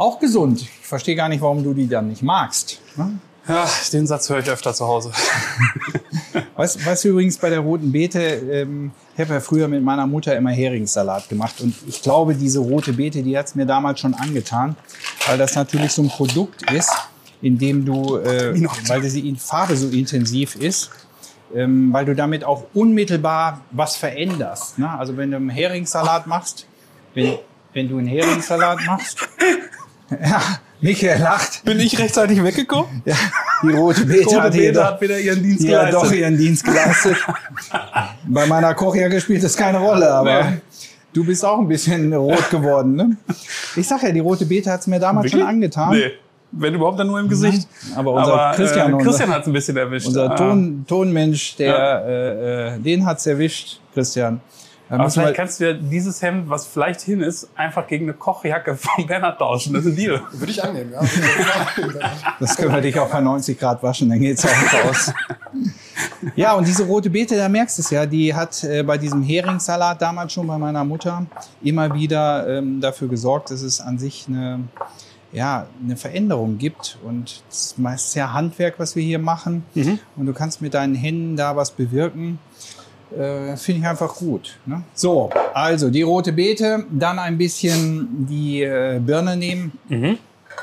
auch 0.00 0.18
gesund. 0.18 0.62
Ich 0.62 0.86
verstehe 0.86 1.14
gar 1.14 1.28
nicht, 1.28 1.40
warum 1.40 1.62
du 1.62 1.74
die 1.74 1.86
dann 1.86 2.08
nicht 2.08 2.22
magst. 2.22 2.80
ne? 2.96 3.18
Ja, 3.48 3.68
den 3.92 4.06
Satz 4.06 4.28
höre 4.28 4.38
ich 4.38 4.50
öfter 4.50 4.72
zu 4.74 4.86
Hause. 4.86 5.12
Weißt, 6.56 6.84
weißt 6.84 7.04
du 7.04 7.08
übrigens 7.08 7.38
bei 7.38 7.48
der 7.48 7.60
roten 7.60 7.90
Beete, 7.90 8.20
ähm, 8.20 8.92
ich 9.14 9.20
habe 9.20 9.32
ja 9.32 9.40
früher 9.40 9.66
mit 9.66 9.82
meiner 9.82 10.06
Mutter 10.06 10.36
immer 10.36 10.50
Heringssalat 10.50 11.26
gemacht 11.30 11.62
und 11.62 11.74
ich 11.88 12.02
glaube, 12.02 12.34
diese 12.34 12.58
rote 12.58 12.92
Beete, 12.92 13.22
die 13.22 13.36
hat 13.38 13.46
es 13.46 13.54
mir 13.54 13.64
damals 13.64 14.00
schon 14.00 14.12
angetan, 14.12 14.76
weil 15.26 15.38
das 15.38 15.54
natürlich 15.54 15.92
so 15.92 16.02
ein 16.02 16.10
Produkt 16.10 16.70
ist, 16.70 16.92
in 17.40 17.56
dem 17.56 17.86
du, 17.86 18.18
äh, 18.18 18.52
weil 18.88 19.00
die 19.00 19.26
in 19.26 19.36
Farbe 19.36 19.74
so 19.74 19.88
intensiv 19.88 20.54
ist, 20.56 20.90
ähm, 21.54 21.94
weil 21.94 22.04
du 22.04 22.14
damit 22.14 22.44
auch 22.44 22.64
unmittelbar 22.74 23.62
was 23.70 23.96
veränderst. 23.96 24.78
Ne? 24.78 24.90
Also 24.90 25.16
wenn 25.16 25.30
du 25.30 25.38
einen 25.38 25.48
Heringssalat 25.48 26.26
machst, 26.26 26.66
wenn, 27.14 27.38
wenn 27.72 27.88
du 27.88 27.96
einen 27.96 28.06
Heringssalat 28.06 28.80
machst, 28.86 29.16
ja, 30.10 30.40
Michael 30.80 31.20
lacht, 31.20 31.64
Bin 31.64 31.78
ich 31.80 31.98
rechtzeitig 31.98 32.42
weggekommen? 32.42 33.02
ja, 33.04 33.14
die 33.62 33.70
rote 33.74 34.04
Beete 34.06 34.24
Rote 34.24 34.42
hat 34.42 34.76
doch- 34.76 34.84
hat 34.84 35.00
wieder 35.00 35.18
ihren 35.18 35.42
Dienst 35.42 35.62
ja, 35.64 35.84
geleistet. 35.86 36.02
doch 36.02 36.12
ihren 36.12 36.36
Dienst 36.38 36.64
geleistet. 36.64 37.16
Bei 38.26 38.46
meiner 38.46 38.74
Kochjacke 38.74 39.20
spielt 39.20 39.42
das 39.44 39.56
keine 39.56 39.78
Rolle, 39.78 40.10
aber 40.12 40.44
Nee. 40.44 40.56
du 41.12 41.24
bist 41.24 41.44
auch 41.44 41.58
ein 41.58 41.68
bisschen 41.68 42.12
rot 42.14 42.50
geworden. 42.50 42.94
Ne? 42.96 43.16
Ich 43.76 43.86
sag 43.86 44.02
ja, 44.02 44.10
die 44.12 44.20
rote 44.20 44.46
Beete 44.46 44.70
hat's 44.70 44.86
mir 44.86 44.98
damals 44.98 45.30
schon 45.30 45.40
Wirklich? 45.40 45.54
angetan. 45.54 45.90
Nee, 45.90 46.10
wenn 46.52 46.74
überhaupt 46.74 46.98
dann 46.98 47.06
nur 47.08 47.20
im 47.20 47.28
Gesicht. 47.28 47.68
Aber 47.94 48.12
unser 48.12 48.32
Aber 48.32 48.56
Christian, 48.56 48.98
äh, 48.98 49.02
Christian 49.02 49.30
hat 49.30 49.42
es 49.42 49.46
ein 49.46 49.52
bisschen 49.52 49.76
erwischt. 49.76 50.06
Unser 50.08 50.30
Ah. 50.32 50.36
Ton, 50.36 50.84
Tonmensch, 50.88 51.56
der, 51.56 51.68
Ja. 51.68 51.98
äh, 52.00 52.74
äh, 52.76 52.78
den 52.80 53.04
hat's 53.06 53.26
erwischt, 53.26 53.80
Christian. 53.94 54.40
Aber 54.90 55.08
vielleicht 55.08 55.36
kannst 55.36 55.60
du 55.60 55.70
ja 55.70 55.72
dieses 55.72 56.20
Hemd, 56.20 56.50
was 56.50 56.66
vielleicht 56.66 57.00
hin 57.00 57.20
ist, 57.20 57.48
einfach 57.54 57.86
gegen 57.86 58.06
eine 58.06 58.14
Kochjacke 58.14 58.76
von 58.76 59.06
Bernhard 59.06 59.38
tauschen. 59.38 59.72
Das 59.72 59.84
ist 59.84 59.92
ein 59.92 59.96
Deal. 59.96 60.20
Würde 60.32 60.50
ich 60.50 60.62
annehmen, 60.62 60.92
ja. 60.92 61.00
Das 62.40 62.56
können 62.56 62.74
wir 62.74 62.80
dich 62.80 62.98
auch 62.98 63.08
bei 63.08 63.20
90 63.20 63.58
Grad 63.58 63.82
waschen, 63.82 64.08
dann 64.10 64.18
geht's 64.18 64.44
auch 64.44 64.84
raus. 64.84 65.12
Ja, 66.34 66.54
und 66.54 66.66
diese 66.66 66.84
rote 66.84 67.10
Beete, 67.10 67.36
da 67.36 67.48
merkst 67.48 67.78
du 67.78 67.82
es 67.82 67.90
ja, 67.90 68.06
die 68.06 68.34
hat 68.34 68.64
äh, 68.64 68.82
bei 68.82 68.98
diesem 68.98 69.22
Heringssalat 69.22 70.00
damals 70.02 70.32
schon 70.32 70.46
bei 70.46 70.58
meiner 70.58 70.84
Mutter 70.84 71.26
immer 71.62 71.94
wieder 71.94 72.48
ähm, 72.48 72.80
dafür 72.80 73.08
gesorgt, 73.08 73.50
dass 73.50 73.62
es 73.62 73.80
an 73.80 73.98
sich 73.98 74.26
eine, 74.28 74.60
ja, 75.32 75.66
eine 75.82 75.96
Veränderung 75.96 76.58
gibt. 76.58 76.98
Und 77.04 77.42
das 77.50 77.76
ist 77.76 78.14
ja 78.14 78.32
Handwerk, 78.32 78.74
was 78.78 78.96
wir 78.96 79.02
hier 79.02 79.18
machen. 79.18 79.64
Und 80.16 80.26
du 80.26 80.32
kannst 80.32 80.62
mit 80.62 80.74
deinen 80.74 80.94
Händen 80.94 81.36
da 81.36 81.54
was 81.54 81.70
bewirken. 81.70 82.38
Äh, 83.16 83.56
Finde 83.56 83.80
ich 83.80 83.86
einfach 83.86 84.14
gut. 84.14 84.56
Ne? 84.66 84.82
So, 84.94 85.30
also 85.52 85.90
die 85.90 86.02
rote 86.02 86.32
Beete, 86.32 86.84
dann 86.90 87.18
ein 87.18 87.38
bisschen 87.38 88.26
die 88.28 88.62
äh, 88.62 89.00
Birne 89.04 89.36
nehmen. 89.36 89.72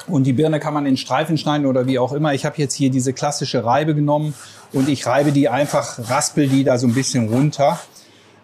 Und 0.07 0.23
die 0.23 0.33
Birne 0.33 0.59
kann 0.59 0.73
man 0.73 0.85
in 0.85 0.95
Streifen 0.95 1.37
schneiden 1.37 1.65
oder 1.65 1.85
wie 1.87 1.99
auch 1.99 2.13
immer. 2.13 2.33
Ich 2.33 2.45
habe 2.45 2.55
jetzt 2.57 2.73
hier 2.73 2.89
diese 2.89 3.11
klassische 3.13 3.65
Reibe 3.65 3.93
genommen 3.95 4.33
und 4.71 4.87
ich 4.87 5.05
reibe 5.05 5.31
die 5.33 5.49
einfach, 5.49 5.99
raspel 6.09 6.47
die 6.47 6.63
da 6.63 6.77
so 6.77 6.87
ein 6.87 6.93
bisschen 6.93 7.27
runter. 7.29 7.79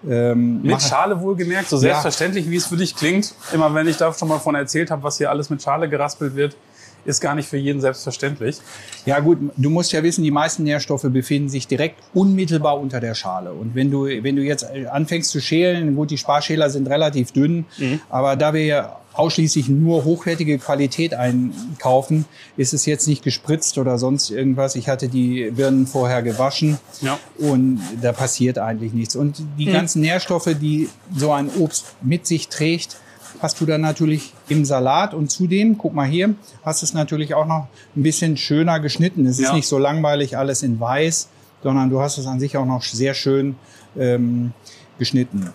Ähm, 0.05 0.61
Mit 0.61 0.71
mache- 0.71 0.81
Schale 0.89 1.21
wohlgemerkt, 1.21 1.69
so 1.69 1.77
selbstverständlich, 1.77 2.49
wie 2.49 2.57
es 2.57 2.65
für 2.67 2.75
dich 2.75 2.93
klingt. 2.95 3.33
Immer 3.53 3.73
wenn 3.73 3.87
ich 3.87 3.95
da 3.95 4.11
schon 4.13 4.27
mal 4.27 4.39
von 4.39 4.53
erzählt 4.55 4.91
habe, 4.91 5.01
was 5.03 5.17
hier 5.17 5.29
alles 5.29 5.49
mit 5.49 5.61
Schale 5.61 5.87
geraspelt 5.87 6.35
wird, 6.35 6.57
ist 7.05 7.21
gar 7.21 7.35
nicht 7.35 7.47
für 7.47 7.57
jeden 7.57 7.81
selbstverständlich. 7.81 8.57
Ja 9.05 9.19
gut, 9.19 9.37
du 9.57 9.69
musst 9.69 9.91
ja 9.91 10.03
wissen, 10.03 10.23
die 10.23 10.31
meisten 10.31 10.63
Nährstoffe 10.63 11.03
befinden 11.09 11.49
sich 11.49 11.67
direkt 11.67 11.99
unmittelbar 12.13 12.79
unter 12.79 12.99
der 12.99 13.13
Schale. 13.15 13.51
Und 13.53 13.75
wenn 13.75 13.91
du, 13.91 14.05
wenn 14.05 14.35
du 14.35 14.41
jetzt 14.41 14.65
anfängst 14.91 15.29
zu 15.31 15.41
schälen, 15.41 15.95
gut, 15.95 16.11
die 16.11 16.17
Sparschäler 16.17 16.69
sind 16.69 16.87
relativ 16.89 17.31
dünn, 17.31 17.65
aber 18.09 18.35
da 18.35 18.53
wir 18.53 18.65
ja 18.65 18.99
ausschließlich 19.13 19.69
nur 19.69 20.05
hochwertige 20.05 20.57
Qualität 20.57 21.13
einkaufen, 21.13 22.25
ist 22.57 22.73
es 22.73 22.85
jetzt 22.87 23.07
nicht 23.07 23.23
gespritzt 23.23 23.77
oder 23.77 23.97
sonst 23.99 24.31
irgendwas. 24.31 24.75
Ich 24.75 24.89
hatte 24.89 25.07
die 25.07 25.51
Birnen 25.51 25.85
vorher 25.85 26.23
gewaschen 26.23 26.79
Ja. 27.01 27.19
und 27.37 27.79
da 28.01 28.11
passiert 28.11 28.57
eigentlich 28.57 28.93
nichts. 28.93 29.15
Und 29.15 29.43
die 29.59 29.65
ganzen 29.65 30.01
Nährstoffe, 30.01 30.49
die 30.59 30.89
so 31.15 31.31
ein 31.31 31.49
Obst 31.59 31.93
mit 32.01 32.25
sich 32.25 32.47
trägt, 32.49 32.97
hast 33.43 33.59
du 33.61 33.65
dann 33.65 33.81
natürlich 33.81 34.33
im 34.47 34.65
Salat 34.65 35.13
und 35.13 35.29
zudem, 35.29 35.77
guck 35.77 35.93
mal 35.93 36.07
hier, 36.07 36.33
hast 36.65 36.81
es 36.81 36.93
natürlich 36.93 37.35
auch 37.35 37.45
noch 37.45 37.67
ein 37.95 38.01
bisschen 38.01 38.37
schöner 38.37 38.79
geschnitten. 38.79 39.25
Es 39.27 39.37
ist 39.37 39.45
Ja. 39.49 39.53
nicht 39.53 39.67
so 39.67 39.77
langweilig 39.77 40.37
alles 40.37 40.63
in 40.63 40.79
weiß, 40.79 41.27
sondern 41.61 41.89
du 41.89 41.99
hast 42.01 42.17
es 42.17 42.25
an 42.25 42.39
sich 42.39 42.57
auch 42.57 42.65
noch 42.65 42.81
sehr 42.81 43.13
schön 43.13 43.55
ähm, 43.99 44.53
geschnitten. 44.97 45.49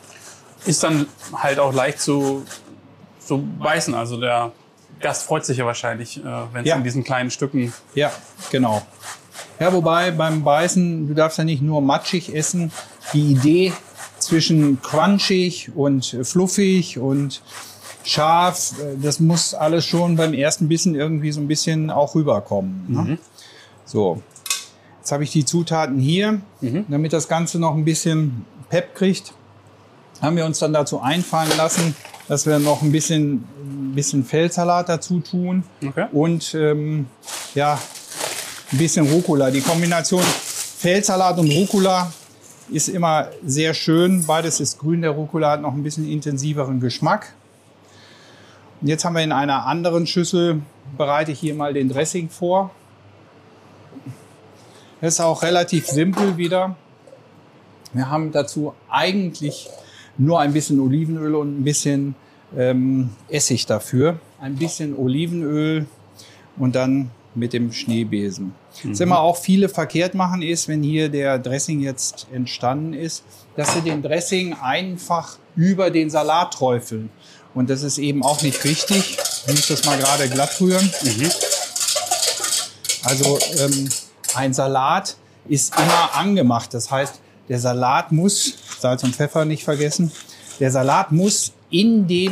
Ist 0.67 0.83
dann 0.85 1.07
halt 1.35 1.59
auch 1.59 1.73
leicht 1.73 2.01
zu, 2.01 2.45
zu 3.19 3.39
beißen. 3.59 3.95
Also 3.95 4.21
der 4.21 4.53
Gast 5.01 5.23
freut 5.25 5.45
sich 5.47 5.59
ja 5.59 5.65
wahrscheinlich, 5.67 6.19
äh, 6.19 6.23
wenn 6.53 6.63
es 6.63 6.69
Ja. 6.69 6.77
in 6.77 6.85
diesen 6.85 7.05
kleinen 7.05 7.31
Stücken. 7.31 7.73
Ja, 7.95 8.13
genau. 8.51 8.83
Ja, 9.61 9.73
wobei 9.73 10.11
beim 10.11 10.45
Beißen, 10.45 11.09
du 11.09 11.15
darfst 11.15 11.39
ja 11.39 11.45
nicht 11.45 11.63
nur 11.63 11.81
matschig 11.81 12.35
essen. 12.35 12.71
Die 13.13 13.33
Idee 13.33 13.73
zwischen 14.19 14.83
crunchig 14.83 15.71
und 15.75 16.17
fluffig 16.25 16.99
und 16.99 17.41
scharf, 18.09 18.73
äh, 18.81 18.97
das 19.03 19.21
muss 19.21 19.55
alles 19.55 19.85
schon 19.85 20.17
beim 20.17 20.33
ersten 20.35 20.69
Bissen 20.69 20.95
irgendwie 20.95 21.31
so 21.33 21.41
ein 21.41 21.49
bisschen 21.49 21.91
auch 21.91 22.15
rüberkommen. 22.15 22.85
Ne? 22.89 23.19
So, 23.85 24.23
jetzt 25.01 25.13
habe 25.13 25.25
ich 25.25 25.31
die 25.31 25.45
Zutaten 25.45 25.99
hier, 25.99 26.41
damit 26.89 27.13
das 27.13 27.29
Ganze 27.29 27.59
noch 27.59 27.75
ein 27.75 27.85
bisschen 27.85 28.45
Pep 28.71 28.95
kriegt. 28.95 29.33
Haben 30.21 30.37
wir 30.37 30.45
uns 30.47 30.59
dann 30.59 30.73
dazu 30.73 31.01
einfallen 31.01 31.53
lassen, 31.57 31.95
dass 32.29 32.45
wir 32.45 32.59
noch 32.59 32.83
ein 32.83 32.93
bisschen, 32.93 33.45
ein 33.63 33.93
bisschen 33.95 34.25
Feldsalat 34.25 34.89
dazu 34.89 35.21
tun 35.21 35.63
Okay. 35.87 36.07
und 36.13 36.55
ähm, 36.55 37.07
ja, 37.55 37.79
ein 38.73 38.79
bisschen 38.79 39.07
Rucola. 39.09 39.51
Die 39.51 39.61
Kombination 39.61 40.23
Feldsalat 40.23 41.39
und 41.39 41.51
Rucola 41.51 42.13
ist 42.71 42.89
immer 42.89 43.29
sehr 43.47 43.73
schön. 43.75 44.27
Beides 44.27 44.61
ist 44.61 44.79
grün. 44.79 45.01
Der 45.03 45.13
Rucola 45.13 45.53
hat 45.53 45.63
noch 45.63 45.73
ein 45.73 45.83
bisschen 45.83 46.07
intensiveren 46.09 46.81
Geschmack. 46.81 47.33
Und 48.81 48.89
jetzt 48.89 49.05
haben 49.05 49.15
wir 49.15 49.23
in 49.23 49.33
einer 49.33 49.67
anderen 49.67 50.07
Schüssel, 50.07 50.63
bereite 50.97 51.33
ich 51.33 51.41
hier 51.41 51.55
mal 51.55 51.73
den 51.75 51.89
Dressing 51.89 52.29
vor. 52.29 52.71
Das 55.01 55.15
ist 55.15 55.21
auch 55.21 55.43
relativ 55.43 55.87
simpel 55.87 56.37
wieder. 56.37 56.77
Wir 57.93 58.09
haben 58.09 58.33
dazu 58.33 58.75
eigentlich 58.89 59.69
nur 60.17 60.41
ein 60.41 60.53
bisschen 60.53 60.81
Olivenöl 60.81 61.35
und 61.35 61.61
ein 61.61 61.65
bisschen 61.65 62.15
ähm, 62.57 63.11
Essig 63.29 63.67
dafür. 63.67 64.19
Ein 64.41 64.57
bisschen 64.57 64.97
Olivenöl 64.97 65.87
und 66.57 66.75
dann 66.75 67.11
mit 67.35 67.53
dem 67.53 67.73
Schneebesen. 67.73 68.55
Was 68.85 69.01
immer 69.01 69.21
auch 69.21 69.37
viele 69.37 69.69
verkehrt 69.69 70.15
machen 70.15 70.43
ist, 70.43 70.69
wenn 70.69 70.83
hier 70.83 71.09
der 71.09 71.39
Dressing 71.39 71.81
jetzt 71.81 72.27
entstanden 72.33 72.95
ist, 72.95 73.25
dass 73.57 73.75
sie 73.75 73.81
den 73.81 74.03
Dressing 74.03 74.55
einfach 74.55 75.39
über 75.57 75.91
den 75.91 76.11
Salat 76.11 76.55
träufeln. 76.55 77.11
Und 77.59 77.69
das 77.71 77.83
ist 77.83 77.99
eben 77.99 78.23
auch 78.23 78.43
nicht 78.43 78.63
richtig. 78.63 79.19
Ich 79.49 79.53
muss 79.53 79.67
das 79.67 79.85
mal 79.85 79.99
gerade 79.99 80.29
glatt 80.29 80.61
rühren. 80.61 80.89
Also 83.03 83.37
ähm, 83.59 83.89
ein 84.37 84.55
Salat 84.55 85.17
ist 85.49 85.75
immer 85.77 86.15
angemacht. 86.15 86.73
Das 86.73 86.89
heißt, 86.89 87.15
der 87.49 87.59
Salat 87.59 88.13
muss, 88.13 88.55
Salz 88.79 89.03
und 89.03 89.17
Pfeffer 89.17 89.45
nicht 89.45 89.65
vergessen, 89.65 90.13
der 90.61 90.71
Salat 90.71 91.11
muss 91.11 91.51
in 91.69 92.07
dem 92.07 92.31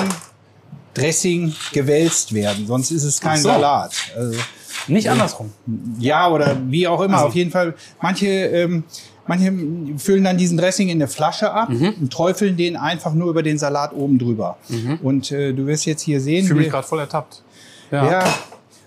Dressing 0.94 1.56
gewälzt 1.72 2.32
werden, 2.32 2.68
sonst 2.68 2.92
ist 2.92 3.02
es 3.02 3.20
kein 3.20 3.42
so. 3.42 3.48
Salat. 3.48 3.92
Also, 4.16 4.38
Nicht 4.86 5.10
andersrum. 5.10 5.52
ja, 5.98 6.28
oder 6.30 6.56
wie 6.68 6.86
auch 6.86 7.00
immer. 7.00 7.16
Also- 7.16 7.26
Auf 7.30 7.34
jeden 7.34 7.50
Fall, 7.50 7.74
manche, 8.00 8.26
ähm, 8.28 8.84
manche 9.28 9.52
füllen 9.98 10.24
dann 10.24 10.36
diesen 10.38 10.56
Dressing 10.58 10.88
in 10.88 10.98
eine 10.98 11.08
Flasche 11.08 11.52
ab 11.52 11.68
Mhm. 11.68 11.94
und 12.00 12.12
träufeln 12.12 12.56
den 12.56 12.76
einfach 12.76 13.14
nur 13.14 13.28
über 13.30 13.42
den 13.42 13.58
Salat 13.58 13.92
oben 13.94 14.18
drüber. 14.18 14.56
Und 15.02 15.30
äh, 15.32 15.52
du 15.52 15.66
wirst 15.66 15.86
jetzt 15.86 16.02
hier 16.02 16.20
sehen, 16.20 16.42
Ich 16.42 16.48
fühle 16.48 16.60
mich 16.60 16.70
gerade 16.70 16.86
voll 16.86 17.00
ertappt. 17.00 17.42
ja, 17.90 18.24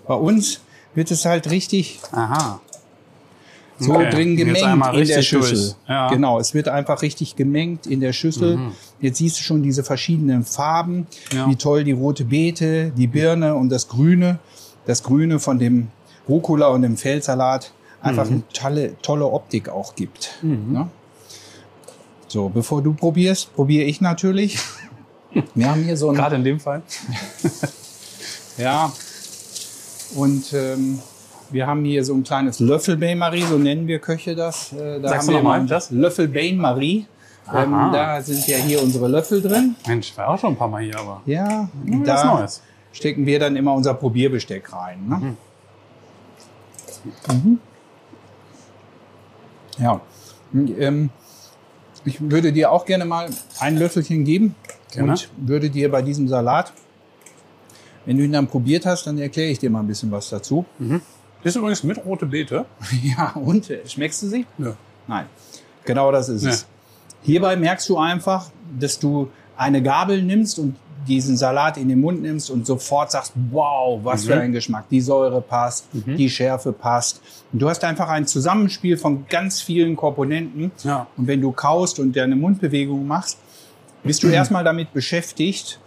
bei 0.06 0.14
uns 0.14 0.60
wird 0.94 1.10
es 1.10 1.24
halt 1.24 1.50
richtig 1.50 2.00
Aha. 2.12 2.60
so 3.78 3.94
Okay. 3.94 4.10
drin 4.10 4.36
gemengt 4.36 4.58
in 4.94 5.06
der 5.06 5.22
Schüssel. 5.22 5.74
Ja. 5.88 6.08
Mhm. 6.08 6.12
Genau, 6.14 6.38
es 6.38 6.52
wird 6.52 6.68
einfach 6.68 7.02
richtig 7.02 7.36
gemengt 7.36 7.86
in 7.86 8.00
der 8.00 8.12
Schüssel. 8.12 8.58
Jetzt 9.00 9.18
siehst 9.18 9.38
du 9.38 9.42
schon 9.42 9.62
diese 9.62 9.84
verschiedenen 9.84 10.44
Farben, 10.44 11.06
Ja. 11.32 11.48
wie 11.48 11.56
toll 11.56 11.84
die 11.84 11.92
rote 11.92 12.24
Beete, 12.24 12.92
die 12.96 13.06
Birne 13.06 13.54
und 13.54 13.70
das 13.70 13.88
Grüne. 13.88 14.38
Das 14.86 15.02
Grüne 15.02 15.38
von 15.38 15.58
dem 15.58 15.88
Rucola 16.28 16.68
und 16.68 16.82
dem 16.82 16.96
Feldsalat 16.96 17.72
einfach 18.02 18.24
Mhm. 18.26 18.32
eine 18.32 18.42
tolle, 18.52 18.96
tolle 19.02 19.26
Optik 19.26 19.68
auch 19.68 19.94
gibt. 19.94 20.38
Ne? 20.42 20.88
So, 22.28 22.48
bevor 22.48 22.82
du 22.82 22.92
probierst, 22.94 23.54
probiere 23.54 23.84
ich 23.84 24.00
natürlich. 24.00 24.58
Wir 25.54 25.70
haben 25.70 25.82
hier 25.84 25.96
so 25.96 26.08
ein 26.10 26.16
Gerade 26.16 26.36
in 26.36 26.44
dem 26.44 26.60
Fall. 26.60 26.82
ja. 28.58 28.92
Und 30.16 30.52
ähm, 30.52 30.98
wir 31.50 31.66
haben 31.66 31.84
hier 31.84 32.04
so 32.04 32.14
ein 32.14 32.22
kleines 32.24 32.58
Löffel 32.60 32.96
Bain-Marie, 32.96 33.42
so 33.42 33.58
nennen 33.58 33.86
wir 33.86 33.98
Köche 34.00 34.34
das. 34.34 34.72
Äh, 34.72 35.00
da 35.00 35.08
Sagst 35.08 35.28
haben 35.28 35.34
wir 35.34 35.42
mal 35.42 35.66
das? 35.66 35.90
Löffel 35.90 36.28
Bain-Marie. 36.28 37.06
Ähm, 37.52 37.74
Aha. 37.74 37.90
da 37.92 38.22
sind 38.22 38.46
ja 38.46 38.58
hier 38.58 38.80
unsere 38.82 39.08
Löffel 39.08 39.42
drin. 39.42 39.74
Mensch, 39.86 40.16
war 40.16 40.28
auch 40.28 40.38
schon 40.38 40.52
ein 40.54 40.56
paar 40.56 40.68
Mal 40.68 40.82
hier, 40.82 40.98
aber. 40.98 41.20
Ja, 41.26 41.68
Ja, 41.86 41.98
da 42.04 42.34
Neues. 42.38 42.62
stecken 42.92 43.26
wir 43.26 43.38
dann 43.40 43.56
immer 43.56 43.72
unser 43.74 43.94
Probierbesteck 43.94 44.72
rein. 44.72 45.08
Ne? 45.08 45.36
Mhm. 47.32 47.58
Ja. 49.78 50.00
Ähm, 50.54 51.10
ich 52.04 52.20
würde 52.20 52.52
dir 52.52 52.72
auch 52.72 52.84
gerne 52.86 53.04
mal 53.04 53.28
ein 53.60 53.76
Löffelchen 53.76 54.24
geben 54.24 54.54
Gerne. 54.90 55.12
und 55.12 55.28
würde 55.36 55.70
dir 55.70 55.90
bei 55.90 56.02
diesem 56.02 56.28
Salat, 56.28 56.72
wenn 58.06 58.16
du 58.16 58.24
ihn 58.24 58.32
dann 58.32 58.46
probiert 58.46 58.86
hast, 58.86 59.06
dann 59.06 59.18
erkläre 59.18 59.50
ich 59.50 59.58
dir 59.58 59.70
mal 59.70 59.80
ein 59.80 59.86
bisschen 59.86 60.10
was 60.10 60.30
dazu. 60.30 60.64
Ist 61.44 61.56
übrigens 61.56 61.84
mit 61.84 62.04
rote 62.04 62.26
Beete. 62.26 62.64
Ja, 63.02 63.32
und 63.34 63.68
äh, 63.70 63.86
schmeckst 63.86 64.22
du 64.22 64.28
sie? 64.28 64.46
Ja. 64.58 64.74
Nein, 65.06 65.26
genau 65.84 66.10
das 66.10 66.28
ist 66.28 66.42
Nee. 66.42 66.50
es. 66.50 66.66
Hierbei 67.22 67.56
merkst 67.56 67.88
du 67.88 67.98
einfach, 67.98 68.50
dass 68.78 68.98
du 68.98 69.30
eine 69.56 69.82
Gabel 69.82 70.22
nimmst 70.22 70.58
und 70.58 70.76
diesen 71.06 71.36
Salat 71.36 71.76
in 71.76 71.88
den 71.88 72.00
Mund 72.00 72.22
nimmst 72.22 72.50
und 72.50 72.66
sofort 72.66 73.10
sagst, 73.10 73.32
wow, 73.50 74.00
was 74.02 74.24
für 74.24 74.38
ein 74.38 74.52
Geschmack. 74.52 74.88
Die 74.90 75.00
Säure 75.00 75.40
passt, 75.40 75.86
die 75.92 76.28
Schärfe 76.28 76.72
passt. 76.72 77.20
Und 77.52 77.60
du 77.60 77.68
hast 77.68 77.82
einfach 77.84 78.08
ein 78.08 78.26
Zusammenspiel 78.26 78.96
von 78.96 79.26
ganz 79.28 79.60
vielen 79.60 79.96
Komponenten. 79.96 80.70
Ja. 80.84 81.06
Und 81.16 81.26
wenn 81.26 81.40
du 81.40 81.52
kaust 81.52 81.98
und 81.98 82.16
deine 82.16 82.36
Mundbewegung 82.36 83.06
machst, 83.06 83.38
bist 84.02 84.22
du 84.22 84.28
erstmal 84.28 84.64
damit 84.64 84.92
beschäftigt, 84.92 85.80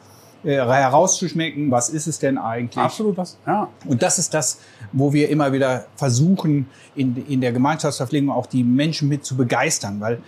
äh, 0.44 0.58
herauszuschmecken, 0.58 1.72
was 1.72 1.90
ist 1.90 2.08
es 2.08 2.20
denn 2.20 2.38
eigentlich? 2.38 2.84
Absolut 2.84 3.18
was. 3.18 3.38
Ja. 3.48 3.70
Und 3.86 4.02
das 4.02 4.20
ist 4.20 4.34
das, 4.34 4.60
wo 4.92 5.14
wir 5.14 5.30
immer 5.30 5.54
wieder 5.54 5.86
versuchen, 5.96 6.68
in, 6.96 7.16
in 7.28 7.40
der 7.40 7.54
Gemeinschaftsverpflegung 7.54 8.30
auch 8.30 8.46
die 8.46 8.64
Menschen 8.64 9.08
mit 9.08 9.26
zu 9.26 9.38
begeistern, 9.38 10.02
weil 10.02 10.22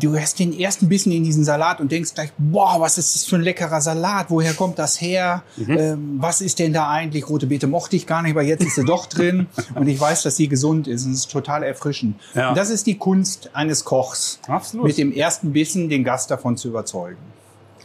du 0.00 0.18
hast 0.18 0.38
den 0.38 0.58
ersten 0.58 0.88
Bissen 0.88 1.12
in 1.12 1.24
diesen 1.24 1.44
Salat 1.44 1.80
und 1.80 1.90
denkst 1.90 2.14
gleich, 2.14 2.30
boah, 2.38 2.80
was 2.80 2.98
ist 2.98 3.14
das 3.14 3.24
für 3.24 3.36
ein 3.36 3.42
leckerer 3.42 3.80
Salat? 3.80 4.26
Woher 4.28 4.54
kommt 4.54 4.78
das 4.78 5.00
her? 5.00 5.42
Ähm, 5.58 6.16
was 6.18 6.40
ist 6.40 6.58
denn 6.58 6.72
da 6.72 6.88
eigentlich? 6.88 7.28
Rote 7.28 7.46
Beete 7.46 7.66
mochte 7.66 7.96
ich 7.96 8.06
gar 8.06 8.22
nicht, 8.22 8.32
aber 8.32 8.42
jetzt 8.42 8.64
ist 8.64 8.76
sie 8.76 8.84
doch 8.84 9.06
drin 9.06 9.46
und 9.74 9.88
ich 9.88 10.00
weiß, 10.00 10.22
dass 10.22 10.36
sie 10.36 10.48
gesund 10.48 10.86
ist 10.86 11.04
und 11.04 11.12
es 11.12 11.18
ist 11.18 11.30
total 11.30 11.62
erfrischend. 11.62 12.16
Ja. 12.34 12.50
Und 12.50 12.58
das 12.58 12.70
ist 12.70 12.86
die 12.86 12.96
Kunst 12.96 13.50
eines 13.52 13.84
Kochs, 13.84 14.38
Absolut. 14.46 14.86
mit 14.86 14.98
dem 14.98 15.12
ersten 15.12 15.52
Bissen 15.52 15.88
den 15.88 16.04
Gast 16.04 16.30
davon 16.30 16.56
zu 16.56 16.68
überzeugen. 16.68 17.18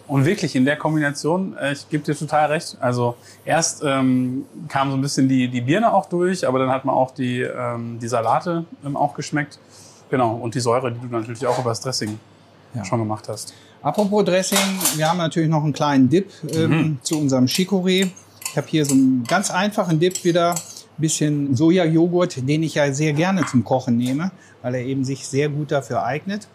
Und 0.07 0.25
wirklich 0.25 0.55
in 0.55 0.63
der 0.63 0.77
Kombination, 0.77 1.57
äh, 1.57 1.73
ich 1.73 1.89
gebe 1.89 2.03
dir 2.03 2.17
total 2.17 2.51
recht. 2.51 2.77
Also 2.79 3.17
erst 3.43 3.83
ähm, 3.85 4.45
kam 4.69 4.89
so 4.89 4.97
ein 4.97 5.01
bisschen 5.01 5.27
die, 5.27 5.49
die 5.49 5.61
Birne 5.61 5.93
auch 5.93 6.05
durch, 6.05 6.47
aber 6.47 6.59
dann 6.59 6.69
hat 6.69 6.85
man 6.85 6.95
auch 6.95 7.11
die, 7.11 7.41
ähm, 7.41 7.99
die 8.01 8.07
Salate 8.07 8.65
ähm, 8.85 8.95
auch 8.95 9.15
geschmeckt. 9.15 9.59
Genau, 10.09 10.35
und 10.35 10.55
die 10.55 10.59
Säure, 10.59 10.91
die 10.91 10.99
du 10.99 11.07
natürlich 11.07 11.45
auch 11.45 11.59
über 11.59 11.69
das 11.71 11.81
Dressing 11.81 12.17
Ja. 12.73 12.83
schon 12.85 12.99
gemacht 12.99 13.27
hast. 13.27 13.53
Apropos 13.81 14.23
Dressing, 14.25 14.57
wir 14.95 15.09
haben 15.09 15.17
natürlich 15.17 15.49
noch 15.49 15.63
einen 15.63 15.73
kleinen 15.73 16.09
Dip 16.09 16.31
ähm, 16.53 16.97
zu 17.01 17.19
unserem 17.19 17.45
Chicorée. 17.45 18.09
Ich 18.49 18.57
habe 18.57 18.67
hier 18.67 18.85
so 18.85 18.93
einen 18.93 19.23
ganz 19.27 19.51
einfachen 19.51 19.99
Dip 19.99 20.23
wieder, 20.23 20.51
ein 20.51 21.01
bisschen 21.01 21.55
Sojajoghurt, 21.55 22.47
den 22.47 22.63
ich 22.63 22.75
ja 22.75 22.91
sehr 22.91 23.13
gerne 23.13 23.45
zum 23.45 23.63
Kochen 23.63 23.97
nehme, 23.97 24.31
weil 24.61 24.75
er 24.75 24.81
eben 24.81 25.03
sich 25.05 25.27
sehr 25.27 25.49
gut 25.49 25.71
dafür 25.71 26.03
eignet. 26.03 26.47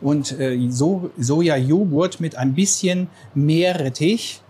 Und 0.00 0.38
äh, 0.38 0.58
so 0.70 1.10
Sojajoghurt 1.18 2.20
mit 2.20 2.36
ein 2.36 2.54
bisschen 2.54 3.08
Meerrettich, 3.34 4.40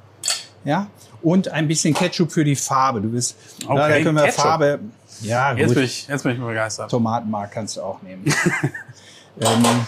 ja, 0.64 0.88
und 1.22 1.48
ein 1.48 1.68
bisschen 1.68 1.94
Ketchup 1.94 2.32
für 2.32 2.44
die 2.44 2.56
Farbe. 2.56 3.00
Du 3.00 3.08
bist, 3.10 3.36
Okay, 3.66 3.76
da 3.76 3.88
können 4.02 4.16
wir 4.16 4.24
Ketchup. 4.24 4.42
Farbe. 4.42 4.80
Ja, 5.24 5.54
Jetzt 5.54 5.68
gut. 5.68 5.74
bin, 5.76 5.84
ich, 5.84 6.06
jetzt 6.08 6.22
bin 6.22 6.32
ich 6.32 6.40
begeistert. 6.40 6.90
Tomatenmark 6.90 7.50
kannst 7.52 7.76
du 7.76 7.82
auch 7.82 8.02
nehmen. 8.02 8.24
ähm, 9.40 9.86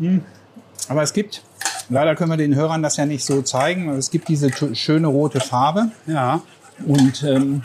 mh. 0.00 0.20
aber 0.88 1.02
es 1.02 1.12
gibt, 1.12 1.42
leider 1.88 2.14
können 2.14 2.30
wir 2.30 2.36
den 2.36 2.54
Hörern 2.54 2.82
das 2.82 2.96
ja 2.96 3.06
nicht 3.06 3.24
so 3.24 3.42
zeigen, 3.42 3.88
aber 3.88 3.98
es 3.98 4.10
gibt 4.10 4.28
diese 4.28 4.50
schöne 4.74 5.06
rote 5.08 5.40
Farbe. 5.40 5.90
Ja. 6.06 6.40
Und 6.86 7.22
ähm, 7.22 7.62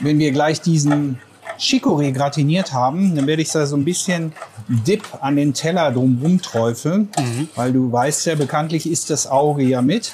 wenn 0.00 0.18
wir 0.18 0.30
gleich 0.32 0.60
diesen 0.60 1.18
Chicorée 1.58 2.12
gratiniert 2.12 2.72
haben, 2.72 3.14
dann 3.14 3.26
werde 3.26 3.42
ich 3.42 3.50
da 3.50 3.66
so 3.66 3.76
ein 3.76 3.84
bisschen 3.84 4.32
Dip 4.68 5.02
an 5.20 5.36
den 5.36 5.54
Teller 5.54 5.90
drumherum 5.92 6.40
träufeln, 6.40 7.08
weil 7.54 7.72
du 7.72 7.90
weißt 7.92 8.26
ja, 8.26 8.34
bekanntlich 8.34 8.88
ist 8.90 9.10
das 9.10 9.26
Auge 9.26 9.62
ja 9.62 9.82
mit. 9.82 10.12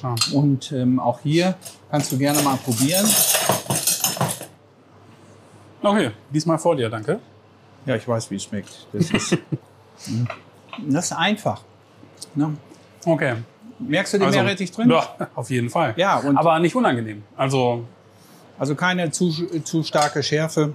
Schau. 0.00 0.14
Und 0.32 0.70
ähm, 0.72 1.00
auch 1.00 1.20
hier 1.22 1.56
kannst 1.90 2.12
du 2.12 2.18
gerne 2.18 2.40
mal 2.42 2.56
probieren. 2.56 3.06
Okay, 5.88 6.10
diesmal 6.30 6.58
vor 6.58 6.76
dir, 6.76 6.88
danke. 6.90 7.18
Ja, 7.86 7.94
ich 7.96 8.06
weiß, 8.06 8.30
wie 8.30 8.36
es 8.36 8.44
schmeckt. 8.44 8.86
Das 8.92 9.10
ist, 9.10 9.38
Mhm. 10.06 10.28
das 10.90 11.06
ist 11.06 11.12
einfach. 11.12 11.62
Ne? 12.34 12.54
Okay. 13.04 13.34
Merkst 13.80 14.12
du 14.14 14.18
den 14.18 14.26
Also, 14.26 14.40
Meerrettich 14.40 14.70
drin? 14.72 14.90
Ja, 14.90 15.06
auf 15.34 15.50
jeden 15.50 15.70
Fall. 15.70 15.94
Ja, 15.96 16.18
und- 16.18 16.36
Aber 16.36 16.58
nicht 16.58 16.74
unangenehm. 16.76 17.22
Also, 17.36 17.84
Also 18.58 18.74
keine 18.74 19.10
zu, 19.12 19.30
zu 19.62 19.82
starke 19.84 20.22
Schärfe. 20.22 20.74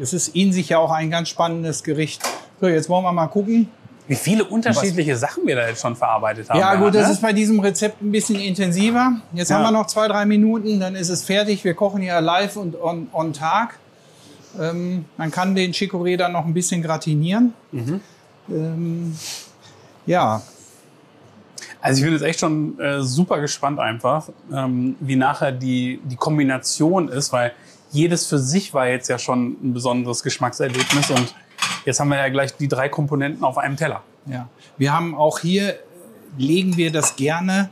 Es 0.00 0.12
ist 0.14 0.28
in 0.34 0.52
sich 0.54 0.70
ja 0.70 0.78
auch 0.78 0.90
ein 0.90 1.10
ganz 1.10 1.28
spannendes 1.28 1.82
Gericht. 1.84 2.22
So, 2.60 2.66
jetzt 2.66 2.88
wollen 2.88 3.04
wir 3.04 3.12
mal 3.12 3.26
gucken. 3.28 3.68
wie 4.08 4.14
viele 4.16 4.42
unterschiedliche 4.44 5.16
Sachen 5.16 5.46
wir 5.46 5.54
da 5.54 5.68
jetzt 5.68 5.82
schon 5.82 5.94
verarbeitet 5.94 6.48
haben. 6.50 6.58
Ja, 6.58 6.74
gut, 6.74 6.94
das 6.94 7.06
ne? 7.06 7.12
ist 7.12 7.22
bei 7.22 7.32
diesem 7.32 7.60
Rezept 7.60 8.02
ein 8.02 8.10
bisschen 8.10 8.36
intensiver. 8.40 9.12
Jetzt 9.34 9.50
Ja. 9.50 9.56
haben 9.56 9.62
wir 9.62 9.70
noch 9.70 9.86
zwei, 9.86 10.08
drei 10.08 10.24
Minuten, 10.26 10.80
dann 10.80 10.96
ist 10.96 11.10
es 11.10 11.22
fertig. 11.24 11.62
Wir 11.62 11.74
kochen 11.74 12.02
ja 12.02 12.18
live 12.18 12.56
und 12.56 12.74
on, 12.80 13.06
on 13.12 13.32
Tag. 13.32 13.78
Ähm, 14.58 15.04
man 15.16 15.30
kann 15.30 15.54
den 15.54 15.72
Chicorée 15.72 16.16
dann 16.16 16.32
noch 16.32 16.44
ein 16.44 16.54
bisschen 16.54 16.82
gratinieren. 16.82 17.52
Mhm. 17.72 18.00
Ähm, 18.48 19.16
ja, 20.06 20.42
Also 21.82 21.98
ich 21.98 22.04
bin 22.04 22.12
jetzt 22.12 22.22
echt 22.22 22.40
schon 22.40 22.78
äh, 22.78 23.02
super 23.02 23.40
gespannt 23.40 23.78
einfach, 23.78 24.28
ähm, 24.52 24.96
wie 25.00 25.16
nachher 25.16 25.52
die, 25.52 26.00
die 26.04 26.16
Kombination 26.16 27.08
ist, 27.08 27.32
weil 27.32 27.52
jedes 27.90 28.26
für 28.26 28.38
sich 28.38 28.74
war 28.74 28.86
jetzt 28.86 29.08
ja 29.08 29.18
schon 29.18 29.56
ein 29.62 29.72
besonderes 29.72 30.22
Geschmackserlebnis 30.22 31.10
und 31.10 31.34
jetzt 31.84 31.98
haben 31.98 32.08
wir 32.08 32.18
ja 32.18 32.28
gleich 32.28 32.56
die 32.56 32.68
drei 32.68 32.88
Komponenten 32.88 33.44
auf 33.44 33.58
einem 33.58 33.76
Teller. 33.76 34.02
Ja, 34.26 34.48
wir 34.76 34.92
haben 34.92 35.14
auch 35.14 35.38
hier, 35.38 35.76
legen 36.36 36.76
wir 36.76 36.92
das 36.92 37.16
gerne, 37.16 37.70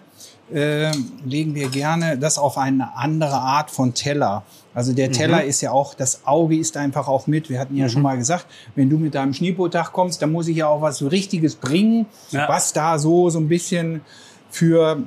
äh, 0.52 0.90
legen 1.24 1.54
wir 1.54 1.68
gerne 1.68 2.18
das 2.18 2.38
auf 2.38 2.56
eine 2.58 2.96
andere 2.96 3.36
Art 3.38 3.70
von 3.70 3.94
Teller. 3.94 4.42
Also 4.74 4.92
der 4.92 5.10
Teller 5.10 5.42
ist 5.42 5.60
ja 5.60 5.72
auch, 5.72 5.94
das 5.94 6.24
Auge 6.26 6.56
ist 6.56 6.76
einfach 6.76 7.08
auch 7.08 7.26
mit. 7.26 7.50
Wir 7.50 7.58
hatten 7.58 7.76
ja 7.76 7.88
schon 7.88 8.02
mal 8.02 8.16
gesagt, 8.16 8.46
wenn 8.76 8.88
du 8.88 8.96
mit 8.98 9.14
deinem 9.14 9.34
Schneepotag 9.34 9.92
kommst, 9.92 10.22
dann 10.22 10.30
muss 10.30 10.46
ich 10.48 10.58
ja 10.58 10.68
auch 10.68 10.80
was 10.80 11.02
Richtiges 11.02 11.56
bringen, 11.56 12.06
Ja. 12.30 12.48
was 12.48 12.72
da 12.72 12.98
so, 12.98 13.28
so 13.28 13.40
ein 13.40 13.48
bisschen 13.48 14.02
für, 14.50 15.02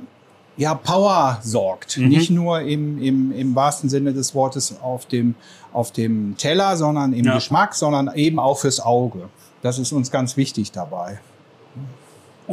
ja, 0.58 0.74
Power 0.74 1.38
sorgt. 1.42 1.96
Mhm. 1.96 2.08
Nicht 2.08 2.30
nur 2.30 2.60
im, 2.60 3.02
im, 3.02 3.32
im 3.32 3.54
wahrsten 3.54 3.88
Sinne 3.88 4.12
des 4.12 4.34
Wortes 4.34 4.76
auf 4.82 5.06
dem, 5.06 5.34
auf 5.72 5.90
dem 5.90 6.36
Teller, 6.36 6.76
sondern 6.76 7.14
im 7.14 7.24
Ja. 7.24 7.34
Geschmack, 7.34 7.74
sondern 7.74 8.10
eben 8.14 8.38
auch 8.38 8.58
fürs 8.58 8.78
Auge. 8.80 9.30
Das 9.62 9.78
ist 9.78 9.92
uns 9.92 10.10
ganz 10.10 10.36
wichtig 10.36 10.72
dabei. 10.72 11.20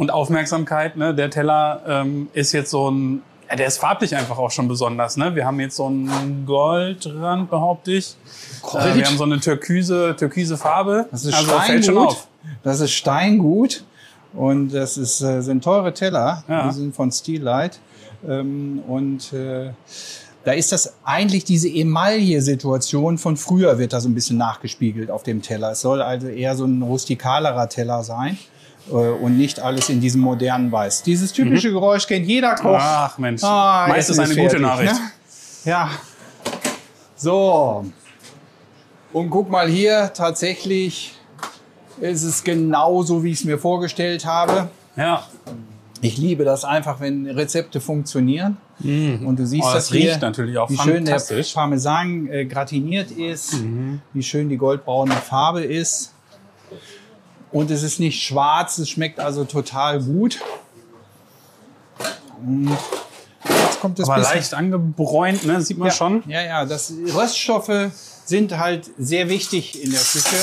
Und 0.00 0.10
Aufmerksamkeit, 0.10 0.96
ne? 0.96 1.14
Der 1.14 1.28
Teller 1.28 1.82
ähm, 1.86 2.30
ist 2.32 2.52
jetzt 2.52 2.70
so 2.70 2.90
ein, 2.90 3.20
ja, 3.50 3.56
der 3.56 3.66
ist 3.66 3.76
farblich 3.76 4.16
einfach 4.16 4.38
auch 4.38 4.50
schon 4.50 4.66
besonders, 4.66 5.18
ne? 5.18 5.34
Wir 5.34 5.44
haben 5.44 5.60
jetzt 5.60 5.76
so 5.76 5.88
einen 5.88 6.46
Goldrand, 6.46 7.50
behaupte 7.50 7.92
ich. 7.92 8.16
Gold? 8.62 8.82
Äh, 8.82 8.94
wir 8.94 9.04
haben 9.04 9.18
so 9.18 9.24
eine 9.24 9.38
türkise, 9.40 10.16
türkise 10.18 10.56
Farbe. 10.56 11.06
Das 11.10 11.26
ist 11.26 11.34
also 11.34 11.50
fällt 11.50 11.84
schon 11.84 11.96
Steingut. 11.96 12.08
auf. 12.08 12.28
Das 12.62 12.80
ist 12.80 12.92
Steingut 12.92 13.84
und 14.32 14.70
das 14.70 14.96
ist, 14.96 15.20
äh, 15.20 15.42
sind 15.42 15.62
teure 15.62 15.92
Teller. 15.92 16.44
Ja. 16.48 16.66
Die 16.66 16.74
sind 16.74 16.96
von 16.96 17.12
Steelite. 17.12 17.76
Ähm, 18.26 18.82
und 18.88 19.34
äh, 19.34 19.72
da 20.44 20.52
ist 20.52 20.72
das 20.72 20.94
eigentlich 21.04 21.44
diese 21.44 21.68
Emaille-Situation 21.68 23.18
von 23.18 23.36
früher 23.36 23.76
wird 23.78 23.92
da 23.92 24.00
so 24.00 24.08
ein 24.08 24.14
bisschen 24.14 24.38
nachgespiegelt 24.38 25.10
auf 25.10 25.24
dem 25.24 25.42
Teller. 25.42 25.72
Es 25.72 25.82
soll 25.82 26.00
also 26.00 26.28
eher 26.28 26.56
so 26.56 26.64
ein 26.64 26.80
rustikalerer 26.80 27.68
Teller 27.68 28.02
sein 28.02 28.38
äh, 28.38 28.59
und 28.90 29.36
nicht 29.38 29.60
alles 29.60 29.88
in 29.88 30.00
diesem 30.00 30.20
modernen 30.20 30.70
Weiß. 30.72 31.02
Dieses 31.02 31.32
typische 31.32 31.70
Geräusch 31.70 32.06
kennt 32.06 32.26
jeder 32.26 32.54
Koch. 32.56 32.78
Ach 32.80 33.18
Mensch, 33.18 33.42
Ah, 33.44 33.86
meistens 33.88 34.18
Essen 34.18 34.24
eine 34.24 34.30
ist 34.32 34.36
gute 34.38 34.50
fertig, 34.60 34.66
Nachricht. 34.66 34.94
Ne? 34.94 35.70
Ja. 35.70 35.90
So. 37.16 37.84
Und 39.12 39.30
guck 39.30 39.50
mal 39.50 39.68
hier, 39.68 40.10
tatsächlich 40.14 41.14
ist 42.00 42.22
es 42.22 42.42
genauso, 42.44 43.22
wie 43.24 43.30
ich 43.32 43.40
es 43.40 43.44
mir 43.44 43.58
vorgestellt 43.58 44.24
habe. 44.24 44.68
Ja, 44.96 45.24
Ich 46.02 46.16
liebe 46.16 46.44
das 46.44 46.64
einfach, 46.64 47.00
wenn 47.00 47.26
Rezepte 47.26 47.78
funktionieren. 47.80 48.56
Und 48.82 49.36
du 49.38 49.44
siehst 49.46 49.64
Oh, 49.68 49.72
das 49.74 49.88
das 49.88 49.92
riecht 49.92 50.04
hier, 50.08 50.18
natürlich 50.18 50.56
auch 50.56 50.70
wie 50.70 50.78
schön 50.78 51.04
der. 51.04 51.20
Parmesan 51.52 52.26
äh, 52.28 52.46
gratiniert 52.46 53.10
ist, 53.10 53.60
Mhm. 53.60 54.00
wie 54.14 54.22
schön 54.22 54.48
die 54.48 54.56
goldbraune 54.56 55.12
Farbe 55.12 55.62
ist. 55.62 56.14
Und 57.52 57.70
es 57.70 57.82
ist 57.82 57.98
nicht 57.98 58.22
schwarz, 58.22 58.78
es 58.78 58.88
schmeckt 58.90 59.18
also 59.18 59.44
total 59.44 60.00
gut. 60.02 60.40
Und 62.40 62.70
jetzt 63.44 63.80
kommt 63.80 63.98
das 63.98 64.08
aber 64.08 64.20
bisschen- 64.20 64.34
leicht 64.34 64.54
angebräunt, 64.54 65.44
ne? 65.44 65.60
Sieht 65.60 65.78
man 65.78 65.88
ja, 65.88 65.94
schon. 65.94 66.22
Ja, 66.28 66.42
ja, 66.42 66.64
das 66.64 66.92
Röststoffe 67.14 67.90
sind 68.24 68.56
halt 68.58 68.90
sehr 68.98 69.28
wichtig 69.28 69.82
in 69.82 69.90
der 69.90 70.00
Küche. 70.00 70.36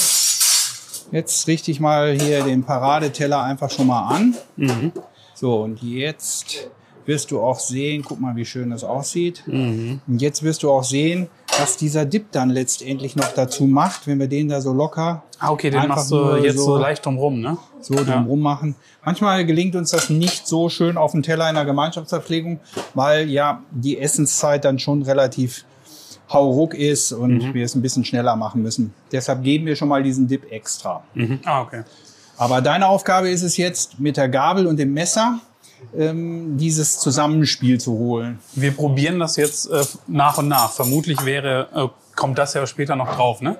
Jetzt 1.12 1.48
richte 1.48 1.72
ich 1.72 1.80
mal 1.80 2.20
hier 2.20 2.44
den 2.44 2.64
Paradeteller 2.66 3.42
einfach 3.42 3.72
schon 3.72 3.88
mal 3.88 4.14
an. 4.14 4.36
Mhm. 4.58 4.92
So, 5.34 5.62
und 5.62 5.82
jetzt 5.82 6.70
wirst 7.08 7.32
du 7.32 7.40
auch 7.42 7.60
sehen, 7.60 8.04
guck 8.06 8.20
mal, 8.22 8.36
wie 8.36 8.46
schön 8.46 8.70
das 8.70 8.84
aussieht. 8.84 9.42
Mhm. 9.48 10.02
Und 10.08 10.22
jetzt 10.22 10.44
wirst 10.44 10.62
du 10.62 10.70
auch 10.72 10.84
sehen, 10.84 11.28
was 11.60 11.76
dieser 11.78 12.06
Dip 12.06 12.32
dann 12.32 12.50
letztendlich 12.52 13.16
noch 13.16 13.30
dazu 13.34 13.66
macht, 13.66 14.06
wenn 14.06 14.20
wir 14.20 14.28
den 14.28 14.50
da 14.50 14.62
so 14.62 14.74
locker 14.74 15.24
Ah, 15.40 15.52
okay, 15.52 15.70
den 15.70 15.88
machst 15.88 16.12
du 16.12 16.36
jetzt 16.36 16.58
so, 16.58 16.64
so- 16.64 16.78
leicht 16.78 17.06
drumrum, 17.06 17.40
ne? 17.42 17.58
so 17.82 17.94
drumrum 17.96 18.40
machen. 18.42 18.76
Manchmal 19.06 19.46
gelingt 19.46 19.76
uns 19.76 19.92
das 19.92 20.10
nicht 20.10 20.46
so 20.48 20.68
schön 20.70 20.98
auf 20.98 21.12
dem 21.14 21.24
Teller 21.24 21.48
in 21.50 21.56
der 21.56 21.66
Gemeinschaftsverpflegung, 21.66 22.60
weil 22.94 23.30
ja 23.30 23.62
die 23.72 23.98
Essenszeit 24.00 24.66
dann 24.66 24.78
schon 24.80 25.02
relativ 25.04 25.64
hauruck 26.32 26.74
ist 26.74 27.14
und 27.14 27.54
wir 27.54 27.64
es 27.64 27.74
ein 27.76 27.82
bisschen 27.82 28.04
schneller 28.04 28.36
machen 28.36 28.62
müssen. 28.62 28.94
Deshalb 29.14 29.44
geben 29.44 29.66
wir 29.66 29.76
schon 29.78 29.88
mal 29.88 30.04
diesen 30.04 30.28
Dip 30.28 30.52
extra. 30.52 31.02
Mhm. 31.14 31.40
Ah, 31.46 31.62
okay. 31.62 31.84
Aber 32.38 32.62
deine 32.62 32.88
Aufgabe 32.88 33.30
ist 33.30 33.44
es 33.44 33.56
jetzt, 33.58 34.00
mit 34.00 34.18
der 34.18 34.28
Gabel 34.28 34.68
und 34.68 34.78
dem 34.78 34.94
Messer 34.94 35.40
ähm, 35.98 36.58
dieses 36.58 37.00
Zusammenspiel 37.00 37.80
zu 37.80 37.94
holen. 37.94 38.40
Wir 38.56 38.72
probieren 38.72 39.20
das 39.20 39.36
jetzt 39.36 39.70
äh, 39.70 39.84
nach 40.08 40.38
und 40.38 40.48
nach. 40.48 40.72
Vermutlich 40.72 41.24
wäre, 41.26 41.68
äh, 41.74 41.88
kommt 42.16 42.38
das 42.38 42.54
ja 42.54 42.66
später 42.68 42.96
noch 42.96 43.16
drauf, 43.16 43.42
ne? 43.42 43.58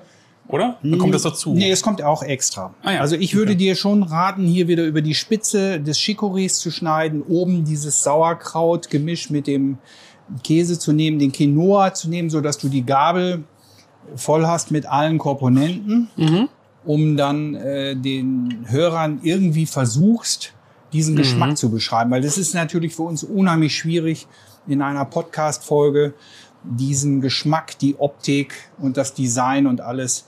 Oder? 0.48 0.78
Kommt 0.98 1.14
das 1.14 1.22
dazu? 1.22 1.52
Nee, 1.52 1.70
es 1.70 1.82
kommt 1.82 2.02
auch 2.02 2.22
extra. 2.22 2.72
Ah 2.82 2.92
ja, 2.92 3.00
Also 3.00 3.16
ich 3.16 3.34
würde 3.34 3.54
dir 3.54 3.74
schon 3.74 4.02
raten, 4.02 4.46
hier 4.46 4.66
wieder 4.66 4.84
über 4.86 5.02
die 5.02 5.14
Spitze 5.14 5.78
des 5.78 5.98
Chicories 5.98 6.58
zu 6.58 6.70
schneiden, 6.70 7.22
oben 7.22 7.64
dieses 7.66 8.02
Sauerkraut 8.02 8.88
gemischt 8.88 9.28
mit 9.30 9.46
dem 9.46 9.76
Käse 10.42 10.78
zu 10.78 10.92
nehmen, 10.94 11.18
den 11.18 11.32
Quinoa 11.32 11.92
zu 11.92 12.08
nehmen, 12.08 12.30
so 12.30 12.40
dass 12.40 12.56
du 12.56 12.70
die 12.70 12.82
Gabel 12.84 13.44
voll 14.16 14.46
hast 14.46 14.70
mit 14.70 14.86
allen 14.86 15.18
Komponenten, 15.18 16.08
Mhm. 16.16 16.48
um 16.86 17.16
dann 17.18 17.54
äh, 17.54 17.94
den 17.94 18.64
Hörern 18.68 19.20
irgendwie 19.22 19.66
versuchst, 19.66 20.54
diesen 20.92 21.14
Mhm. 21.14 21.18
Geschmack 21.18 21.56
zu 21.58 21.70
beschreiben. 21.70 22.10
Weil 22.10 22.22
das 22.22 22.38
ist 22.38 22.54
natürlich 22.54 22.94
für 22.94 23.02
uns 23.02 23.22
unheimlich 23.24 23.76
schwierig, 23.76 24.26
in 24.66 24.82
einer 24.82 25.04
Podcast-Folge 25.04 26.14
diesen 26.62 27.20
Geschmack, 27.20 27.78
die 27.78 27.96
Optik 27.98 28.54
und 28.78 28.96
das 28.96 29.14
Design 29.14 29.66
und 29.66 29.80
alles 29.80 30.24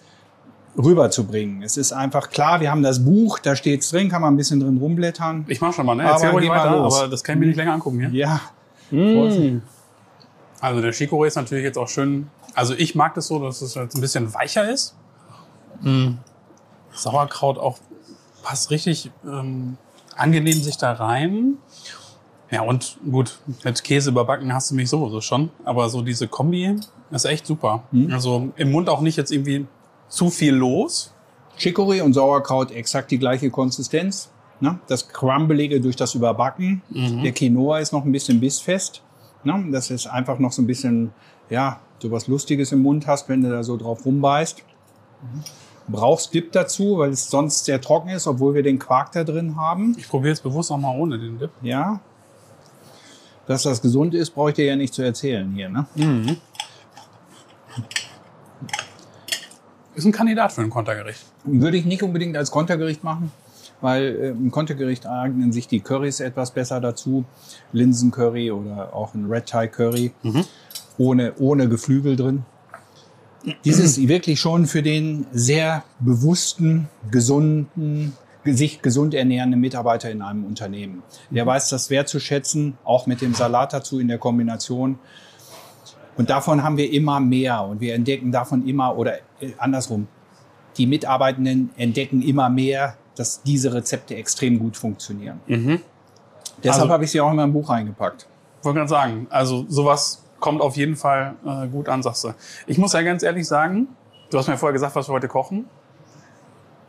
rüberzubringen. 0.79 1.63
Es 1.63 1.77
ist 1.77 1.93
einfach 1.93 2.31
klar, 2.31 2.61
wir 2.61 2.71
haben 2.71 2.83
das 2.83 3.05
Buch, 3.05 3.39
da 3.41 3.57
steht's 3.57 3.91
drin, 3.91 4.09
kann 4.09 4.23
man 4.23 4.33
ein 4.35 4.37
bisschen 4.37 4.61
drin 4.61 4.79
rumblättern. 4.79 5.45
Ich 5.49 5.61
mach 5.61 5.73
schon 5.75 5.85
mal, 5.85 5.95
ne? 5.97 6.05
Aber 6.05 6.13
Erzähl 6.13 6.31
ruhig 6.31 6.43
geh 6.45 6.49
mal 6.49 6.59
weiter, 6.65 6.77
los. 6.79 6.99
aber 7.01 7.09
das 7.09 7.25
kann 7.25 7.35
ich 7.37 7.41
mir 7.41 7.47
nicht 7.47 7.57
länger 7.57 7.73
angucken 7.75 7.99
hier. 7.99 8.11
Ja, 8.11 8.41
Also 10.61 10.81
der 10.81 10.93
Chicorée 10.95 11.27
ist 11.27 11.37
natürlich 11.37 11.65
jetzt 11.65 11.77
auch 11.79 11.89
schön. 11.89 12.29
Also 12.55 12.75
ich 12.75 12.95
mag 12.95 13.15
das 13.15 13.27
so, 13.29 13.39
dass 13.43 13.63
es 13.63 13.75
jetzt 13.75 13.95
ein 13.97 14.01
bisschen 14.01 14.33
weicher 14.35 14.71
ist. 14.71 14.95
Mm. 15.81 16.15
Sauerkraut 16.93 17.59
auch 17.59 17.79
passt 18.43 18.71
richtig 18.71 19.11
ähm, 19.25 19.77
angenehm 20.17 20.61
sich 20.63 20.77
da 20.77 20.93
rein. 20.93 21.55
Ja 22.51 22.63
und 22.63 22.99
gut, 23.09 23.39
mit 23.65 23.85
Käse 23.85 24.11
überbacken 24.11 24.53
hast 24.53 24.71
du 24.71 24.75
mich 24.75 24.91
sowieso 24.91 25.21
schon. 25.21 25.51
Aber 25.65 25.89
so 25.89 26.03
diese 26.03 26.27
Kombi 26.27 26.77
ist 27.11 27.25
echt 27.25 27.47
super. 27.47 27.85
Also 28.13 28.51
im 28.57 28.73
Mund 28.73 28.89
auch 28.89 29.01
nicht 29.01 29.17
jetzt 29.17 29.31
irgendwie 29.31 29.67
zu 30.09 30.31
viel 30.31 30.55
los. 30.55 31.13
Chicory 31.57 32.01
und 32.01 32.13
Sauerkraut 32.13 32.71
exakt 32.73 33.11
die 33.11 33.19
gleiche 33.19 33.51
Konsistenz. 33.51 34.31
Ne? 34.61 34.79
Das 34.89 35.09
Crumbelige 35.09 35.81
durch 35.81 35.97
das 35.97 36.15
Überbacken. 36.15 36.83
Der 37.23 37.33
Quinoa 37.33 37.79
ist 37.79 37.93
noch 37.93 38.05
ein 38.05 38.13
bisschen 38.13 38.41
bissfest. 38.41 39.03
Ne? 39.45 39.67
Das 39.71 39.91
ist 39.91 40.07
einfach 40.07 40.39
noch 40.39 40.53
so 40.53 40.63
ein 40.63 40.67
bisschen, 40.67 41.13
ja, 41.51 41.81
so 41.99 42.11
was 42.11 42.27
Lustiges 42.29 42.73
im 42.73 42.83
Mund 42.83 43.07
hast, 43.07 43.29
wenn 43.29 43.43
du 43.43 43.51
da 43.51 43.63
so 43.63 43.77
drauf 43.77 44.05
rumbeißt. 44.05 44.63
Brauchst 45.91 46.33
Dip 46.35 46.53
dazu, 46.53 46.99
weil 46.99 47.11
es 47.11 47.29
sonst 47.29 47.65
sehr 47.65 47.81
trocken 47.81 48.11
ist, 48.11 48.27
obwohl 48.27 48.55
wir 48.55 48.63
den 48.63 48.79
Quark 48.79 49.13
da 49.13 49.25
drin 49.25 49.57
haben. 49.57 49.97
Ich 49.99 50.09
probiere 50.09 50.31
jetzt 50.31 50.43
bewusst 50.43 50.71
auch 50.71 50.79
mal 50.79 50.97
ohne 50.97 51.19
den 51.19 51.39
Dip. 51.39 51.51
Ja. 51.63 52.01
Dass 53.47 53.65
das 53.65 53.83
gesund 53.83 54.15
ist, 54.15 54.31
brauche 54.31 54.51
ich 54.51 54.57
dir 54.57 54.67
ja 54.67 54.77
nicht 54.77 54.95
zu 54.95 55.03
erzählen 55.03 55.51
hier. 55.53 55.69
Ne? 55.69 55.87
Ist 59.95 60.05
ein 60.05 60.13
Kandidat 60.13 60.53
für 60.53 60.61
ein 60.63 60.71
Kontergericht. 60.71 61.25
Würde 61.45 61.77
ich 61.77 61.85
nicht 61.85 62.03
unbedingt 62.03 62.37
als 62.37 62.51
Kontergericht 62.51 63.03
machen, 63.03 63.33
weil 63.81 64.03
äh, 64.05 64.29
im 64.31 64.51
Kontergericht 64.51 65.07
eignen 65.07 65.53
sich 65.53 65.67
die 65.67 65.81
Currys 65.81 66.21
etwas 66.21 66.53
besser 66.53 66.81
dazu. 66.81 67.25
Linsencurry 67.73 68.51
oder 68.53 68.95
auch 68.95 69.15
ein 69.15 69.27
Red 69.31 69.47
Thai 69.47 69.67
Curry 69.67 70.13
ohne, 70.99 71.33
ohne 71.39 71.69
Geflügel 71.69 72.15
drin. 72.15 72.45
Dieses 73.65 74.07
wirklich 74.07 74.39
schon 74.41 74.67
für 74.67 74.83
den 74.83 75.27
sehr 75.33 75.83
bewussten, 75.99 76.89
gesunden, 77.11 78.15
sich 78.45 78.83
gesund 78.83 79.15
ernährenden 79.15 79.61
Mitarbeiter 79.61 80.11
in 80.11 80.23
einem 80.23 80.45
Unternehmen. 80.45 81.03
Der 81.31 81.47
weiß 81.47 81.69
das 81.71 81.91
wertzuschätzen, 81.91 82.77
auch 82.85 83.07
mit 83.07 83.21
dem 83.21 83.35
Salat 83.35 83.73
dazu 83.73 83.99
in 84.01 84.09
der 84.09 84.19
Kombination. 84.19 84.99
Und 86.17 86.29
davon 86.31 86.63
haben 86.63 86.77
wir 86.77 86.93
immer 86.93 87.21
mehr 87.21 87.63
und 87.65 87.81
wir 87.81 87.95
entdecken 87.95 88.31
davon 88.33 88.67
immer 88.67 88.97
oder 88.97 89.19
äh, 89.41 89.53
andersrum. 89.59 90.07
Die 90.77 90.87
Mitarbeitenden 90.87 91.71
entdecken 91.77 92.23
immer 92.23 92.49
mehr, 92.51 92.97
dass 93.17 93.43
diese 93.43 93.73
Rezepte 93.75 94.15
extrem 94.17 94.59
gut 94.59 94.77
funktionieren. 94.77 95.41
Deshalb 96.63 96.83
Also- 96.83 96.89
habe 96.93 97.05
ich 97.05 97.11
sie 97.11 97.21
auch 97.21 97.31
in 97.31 97.37
mein 97.37 97.53
Buch 97.53 97.69
reingepackt. 97.71 98.27
wollte 98.63 98.79
gerade 98.79 98.89
sagen, 98.91 99.27
also 99.31 99.65
sowas 99.69 100.23
kommt 100.41 100.61
auf 100.61 100.77
jeden 100.77 100.97
Fall 100.97 101.35
äh, 101.47 101.69
gut 101.69 101.89
an, 101.89 102.03
sagst 102.03 102.25
du. 102.25 102.35
Ich 102.67 102.79
muss 102.79 102.93
ja 102.93 103.03
ganz 103.03 103.23
ehrlich 103.23 103.47
sagen, 103.47 103.89
du 104.31 104.39
hast 104.39 104.49
mir 104.49 104.57
vorher 104.57 104.73
gesagt, 104.73 104.97
was 104.97 105.09
wir 105.09 105.13
heute 105.13 105.29
kochen. 105.29 105.67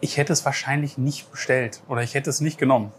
Ich 0.04 0.18
hätte 0.18 0.34
es 0.34 0.44
wahrscheinlich 0.46 0.98
nicht 0.98 1.30
bestellt 1.30 1.84
oder 1.88 2.02
ich 2.02 2.16
hätte 2.16 2.32
es 2.32 2.42
nicht 2.42 2.58
genommen. 2.58 2.92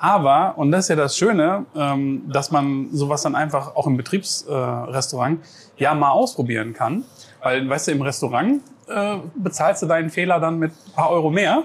Aber, 0.00 0.56
und 0.56 0.72
das 0.72 0.86
ist 0.86 0.88
ja 0.88 0.96
das 0.96 1.14
Schöne, 1.14 1.66
ähm, 1.76 2.22
dass 2.32 2.50
man 2.50 2.88
sowas 2.90 3.20
dann 3.20 3.34
einfach 3.34 3.76
auch 3.76 3.86
im 3.86 3.98
Betriebsrestaurant 3.98 5.40
äh, 5.42 5.82
ja 5.82 5.94
mal 5.94 6.10
ausprobieren 6.10 6.72
kann. 6.72 7.04
Weil, 7.42 7.68
weißt 7.68 7.88
du, 7.88 7.92
im 7.92 8.00
Restaurant 8.00 8.62
äh, 8.88 9.16
bezahlst 9.34 9.82
du 9.82 9.86
deinen 9.86 10.08
Fehler 10.08 10.40
dann 10.40 10.58
mit 10.58 10.72
ein 10.72 10.92
paar 10.92 11.10
Euro 11.10 11.28
mehr. 11.28 11.64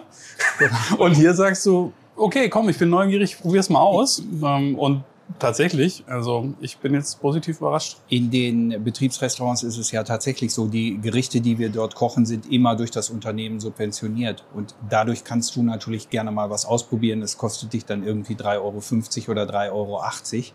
und 0.98 1.14
hier 1.14 1.34
sagst 1.34 1.66
du, 1.66 1.94
okay, 2.18 2.50
komm, 2.50 2.68
ich 2.68 2.78
bin 2.78 2.90
neugierig, 2.90 3.40
probier's 3.40 3.70
mal 3.70 3.80
aus. 3.80 4.22
Ähm, 4.44 4.78
und 4.78 5.04
Tatsächlich. 5.40 6.04
Also 6.08 6.54
ich 6.60 6.78
bin 6.78 6.94
jetzt 6.94 7.22
positiv 7.22 7.60
überrascht. 7.60 7.98
In 8.10 8.30
den 8.30 8.84
Betriebsrestaurants 8.84 9.64
ist 9.64 9.78
es 9.78 9.92
ja 9.92 10.04
tatsächlich 10.04 10.54
so, 10.54 10.68
die 10.68 11.00
Gerichte, 11.02 11.42
die 11.42 11.58
wir 11.58 11.70
dort 11.70 11.96
kochen, 11.96 12.26
sind 12.26 12.52
immer 12.52 12.76
durch 12.76 12.92
das 12.92 13.10
Unternehmen 13.10 13.60
subventioniert. 13.60 14.46
Und 14.54 14.76
dadurch 14.90 15.24
kannst 15.24 15.56
du 15.56 15.64
natürlich 15.64 16.10
gerne 16.10 16.32
mal 16.32 16.50
was 16.50 16.66
ausprobieren. 16.66 17.22
Es 17.22 17.38
kostet 17.38 17.74
dich 17.74 17.86
dann 17.86 18.04
irgendwie 18.04 18.36
3,50 18.36 18.58
Euro 19.28 19.32
oder 19.32 19.44
3,80 19.44 19.72
Euro. 19.72 20.04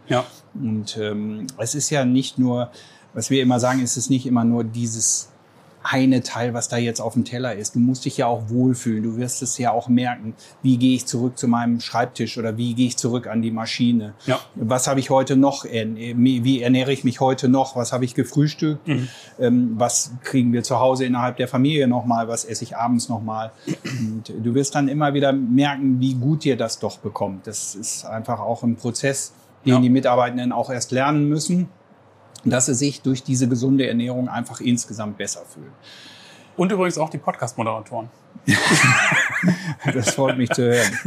Ja. 0.08 0.24
Und 0.54 0.96
ähm, 0.98 1.46
es 1.58 1.74
ist 1.74 1.90
ja 1.90 2.04
nicht 2.04 2.38
nur, 2.38 2.70
was 3.14 3.30
wir 3.30 3.42
immer 3.42 3.60
sagen, 3.60 3.82
ist 3.82 3.96
es 3.96 4.10
nicht 4.10 4.26
immer 4.26 4.44
nur 4.44 4.64
dieses 4.64 5.30
eine 5.90 6.22
Teil, 6.22 6.52
was 6.52 6.68
da 6.68 6.76
jetzt 6.76 7.00
auf 7.00 7.14
dem 7.14 7.24
Teller 7.24 7.54
ist. 7.54 7.74
Du 7.74 7.78
musst 7.78 8.04
dich 8.04 8.18
ja 8.18 8.26
auch 8.26 8.50
wohlfühlen. 8.50 9.02
Du 9.02 9.16
wirst 9.16 9.40
es 9.40 9.56
ja 9.56 9.72
auch 9.72 9.88
merken. 9.88 10.34
Wie 10.62 10.76
gehe 10.76 10.94
ich 10.94 11.06
zurück 11.06 11.38
zu 11.38 11.48
meinem 11.48 11.80
Schreibtisch 11.80 12.36
oder 12.36 12.58
wie 12.58 12.74
gehe 12.74 12.88
ich 12.88 12.96
zurück 12.98 13.26
an 13.26 13.40
die 13.40 13.50
Maschine? 13.50 14.12
Ja. 14.26 14.38
Was 14.54 14.86
habe 14.86 15.00
ich 15.00 15.08
heute 15.08 15.36
noch? 15.36 15.64
Wie 15.64 16.62
ernähre 16.62 16.92
ich 16.92 17.04
mich 17.04 17.20
heute 17.20 17.48
noch? 17.48 17.74
Was 17.74 17.92
habe 17.92 18.04
ich 18.04 18.14
gefrühstückt? 18.14 18.86
Mhm. 18.86 19.08
Ähm, 19.38 19.74
was 19.76 20.12
kriegen 20.24 20.52
wir 20.52 20.62
zu 20.62 20.78
Hause 20.78 21.06
innerhalb 21.06 21.38
der 21.38 21.48
Familie 21.48 21.88
nochmal? 21.88 22.28
Was 22.28 22.44
esse 22.44 22.64
ich 22.64 22.76
abends 22.76 23.08
nochmal? 23.08 23.52
Und 23.98 24.28
du 24.42 24.54
wirst 24.54 24.74
dann 24.74 24.88
immer 24.88 25.14
wieder 25.14 25.32
merken, 25.32 26.00
wie 26.00 26.14
gut 26.14 26.44
dir 26.44 26.56
das 26.58 26.78
doch 26.80 26.98
bekommt. 26.98 27.46
Das 27.46 27.74
ist 27.74 28.04
einfach 28.04 28.40
auch 28.40 28.62
ein 28.62 28.76
Prozess, 28.76 29.32
den 29.64 29.72
Ja. 29.74 29.80
die 29.80 29.88
Mitarbeitenden 29.90 30.52
auch 30.52 30.68
erst 30.70 30.92
lernen 30.92 31.28
müssen 31.28 31.68
dass 32.44 32.66
sie 32.66 32.74
sich 32.74 33.02
durch 33.02 33.22
diese 33.22 33.48
gesunde 33.48 33.86
Ernährung 33.88 34.28
einfach 34.28 34.60
insgesamt 34.60 35.18
besser 35.18 35.42
fühlen. 35.46 35.72
Und 36.56 36.72
übrigens 36.72 36.98
auch 36.98 37.08
die 37.08 37.18
Podcast-Moderatoren. 37.18 38.10
Das 39.94 40.10
freut 40.10 40.36
mich 40.36 40.50
zu 40.50 40.62
hören. 40.62 40.98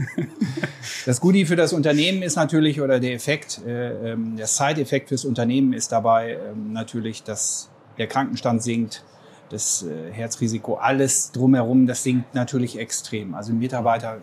Das 1.05 1.19
Goodie 1.19 1.45
für 1.45 1.57
das 1.57 1.73
Unternehmen 1.73 2.23
ist 2.23 2.37
natürlich, 2.37 2.79
oder 2.79 3.01
der 3.01 3.13
Effekt, 3.13 3.61
äh, 3.65 4.13
ähm, 4.13 4.37
der 4.37 4.47
Side-Effekt 4.47 5.09
fürs 5.09 5.25
Unternehmen 5.25 5.73
ist 5.73 5.91
dabei 5.91 6.37
ähm, 6.37 6.71
natürlich, 6.71 7.23
dass 7.23 7.69
der 7.97 8.07
Krankenstand 8.07 8.63
sinkt, 8.63 9.03
das 9.49 9.83
äh, 9.83 10.11
Herzrisiko, 10.11 10.75
alles 10.75 11.31
drumherum, 11.31 11.85
das 11.85 12.03
sinkt 12.03 12.33
natürlich 12.33 12.79
extrem. 12.79 13.35
Also 13.35 13.51
Mitarbeiter 13.53 14.21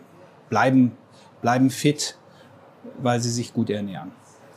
bleiben, 0.49 0.93
bleiben 1.41 1.69
fit, 1.69 2.17
weil 3.01 3.19
sie 3.19 3.29
sich 3.29 3.53
gut 3.53 3.69
ernähren. 3.69 4.11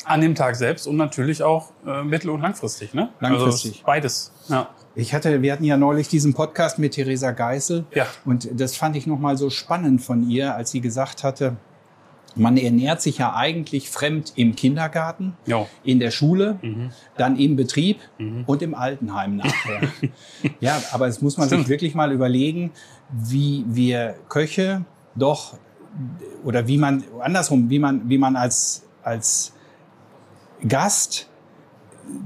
An 0.04 0.20
dem 0.20 0.34
Tag 0.34 0.56
selbst 0.56 0.86
und 0.86 0.96
natürlich 0.96 1.42
auch 1.42 1.70
äh, 1.86 2.02
mittel- 2.02 2.30
und 2.30 2.40
langfristig, 2.40 2.94
ne? 2.94 3.10
Langfristig. 3.20 3.72
Also 3.72 3.86
beides. 3.86 4.32
Ja. 4.48 4.68
Ich 4.94 5.14
hatte, 5.14 5.40
wir 5.42 5.52
hatten 5.52 5.64
ja 5.64 5.76
neulich 5.76 6.08
diesen 6.08 6.34
Podcast 6.34 6.78
mit 6.78 6.92
Theresa 6.92 7.30
Geisel. 7.30 7.84
Ja. 7.94 8.06
Und 8.24 8.48
das 8.60 8.76
fand 8.76 8.94
ich 8.96 9.06
nochmal 9.06 9.36
so 9.38 9.48
spannend 9.50 10.02
von 10.02 10.28
ihr, 10.28 10.54
als 10.54 10.70
sie 10.70 10.80
gesagt 10.80 11.24
hatte, 11.24 11.56
man 12.34 12.56
ernährt 12.56 13.02
sich 13.02 13.18
ja 13.18 13.34
eigentlich 13.34 13.90
fremd 13.90 14.32
im 14.36 14.56
Kindergarten, 14.56 15.34
Jo. 15.46 15.66
in 15.84 15.98
der 16.00 16.10
Schule, 16.10 16.58
Mhm. 16.62 16.90
dann 17.16 17.36
im 17.38 17.56
Betrieb 17.56 17.98
Mhm. 18.18 18.44
und 18.46 18.62
im 18.62 18.74
Altenheim 18.74 19.36
nachher. 19.36 19.82
ja, 20.60 20.80
aber 20.92 21.06
es 21.08 21.20
muss 21.20 21.36
man 21.36 21.46
Stimmt. 21.48 21.62
sich 21.64 21.68
wirklich 21.68 21.94
mal 21.94 22.10
überlegen, 22.12 22.70
wie 23.10 23.64
wir 23.68 24.14
Köche 24.30 24.84
doch 25.14 25.54
oder 26.42 26.66
wie 26.66 26.78
man 26.78 27.04
andersrum, 27.20 27.68
wie 27.68 27.78
man 27.78 28.08
wie 28.08 28.16
man 28.16 28.34
als 28.36 28.84
als 29.02 29.52
Gast 30.68 31.28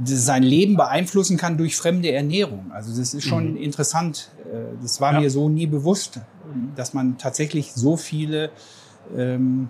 sein 0.05 0.43
Leben 0.43 0.77
beeinflussen 0.77 1.37
kann 1.37 1.59
durch 1.59 1.77
fremde 1.77 2.11
Ernährung. 2.11 2.71
Also 2.73 2.99
das 2.99 3.13
ist 3.15 3.25
schon 3.25 3.57
interessant. 3.57 4.31
Äh, 4.45 4.77
Das 4.83 5.01
war 5.01 5.13
Ja. 5.15 5.21
mir 5.21 5.31
so 5.31 5.49
nie 5.49 5.67
bewusst, 5.67 6.21
dass 6.77 6.95
man 6.95 7.19
tatsächlich 7.19 7.73
so 7.73 7.97
viele 7.97 8.51
ähm, 9.17 9.69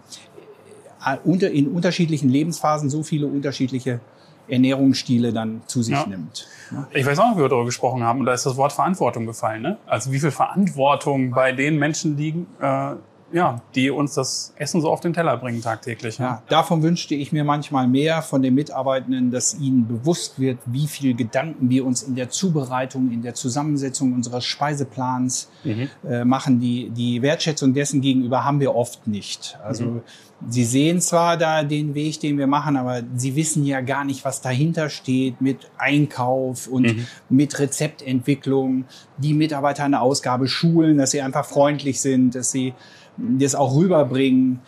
äh, 1.05 1.47
in 1.59 1.69
unterschiedlichen 1.69 2.29
Lebensphasen 2.31 2.89
so 2.89 3.03
viele 3.03 3.27
unterschiedliche 3.27 4.01
Ernährungsstile 4.49 5.33
dann 5.33 5.63
zu 5.67 5.83
sich 5.83 5.95
Ja. 5.95 6.07
nimmt. 6.07 6.47
Ja. 6.71 6.87
Ich 6.95 7.05
weiß 7.05 7.19
auch 7.19 7.31
noch, 7.31 7.37
wie 7.37 7.43
wir 7.43 7.49
darüber 7.49 7.67
gesprochen 7.67 8.03
haben, 8.05 8.21
und 8.21 8.27
da 8.27 8.33
ist 8.33 8.47
das 8.47 8.57
Wort 8.57 8.73
Verantwortung 8.73 9.27
gefallen. 9.27 9.63
Ne? 9.63 9.77
Also 9.87 10.13
wie 10.13 10.21
viel 10.21 10.31
Verantwortung 10.31 11.33
bei 11.33 11.53
den 11.53 11.79
Menschen 11.79 12.17
liegen, 12.17 12.47
äh, 12.61 12.93
ja, 13.33 13.61
die 13.75 13.91
uns 13.91 14.15
das 14.15 14.53
Essen 14.57 14.81
so 14.81 14.91
auf 14.91 15.01
den 15.01 15.13
Teller 15.13 15.37
bringen 15.37 15.61
tagtäglich. 15.61 16.19
Ja, 16.19 16.43
davon 16.49 16.83
wünschte 16.83 17.15
ich 17.17 17.33
mir 17.33 17.43
manchmal 17.45 17.89
mehr 17.89 18.23
von 18.23 18.41
den 18.41 18.55
Mitarbeitenden, 18.55 19.31
dass 19.33 19.59
ihnen 19.59 19.89
bewusst 19.89 20.39
wird, 20.39 20.59
wie 20.67 20.87
viel 20.87 21.15
Gedanken 21.15 21.69
wir 21.69 21.85
uns 21.85 22.03
in 22.03 22.15
der 22.15 22.31
Zubereitung, 22.31 23.11
in 23.11 23.23
der 23.23 23.35
Zusammensetzung 23.35 24.13
unseres 24.13 24.45
Speiseplans 24.45 25.49
Mhm. 25.65 25.89
äh, 26.09 26.25
machen. 26.25 26.61
Die, 26.61 26.91
die 26.91 27.21
Wertschätzung 27.23 27.75
dessen 27.75 28.01
gegenüber 28.01 28.45
haben 28.45 28.61
wir 28.61 28.75
oft 28.77 29.07
nicht. 29.09 29.59
Also 29.65 29.85
Mhm. 29.85 30.01
sie 30.49 30.65
sehen 30.65 31.01
zwar 31.01 31.37
da 31.37 31.65
den 31.65 31.95
Weg, 31.97 32.21
den 32.21 32.39
wir 32.39 32.47
machen, 32.47 32.77
aber 32.77 33.03
sie 33.17 33.35
wissen 33.35 33.65
ja 33.67 33.81
gar 33.81 34.05
nicht, 34.05 34.25
was 34.25 34.41
dahinter 34.41 34.89
steht 34.89 35.41
mit 35.41 35.69
Einkauf 35.79 36.69
und 36.69 36.83
Mhm. 36.85 37.07
mit 37.29 37.59
Rezeptentwicklung, 37.59 38.85
die 39.19 39.35
Mitarbeiter 39.35 39.85
eine 39.85 40.01
Ausgabe 40.01 40.47
schulen, 40.49 40.99
dass 40.99 41.11
sie 41.11 41.23
einfach 41.23 41.45
freundlich 41.45 42.01
sind, 42.01 42.35
dass 42.35 42.51
sie 42.51 42.75
das 43.17 43.55
auch 43.55 43.75
rüberbringen. 43.77 44.61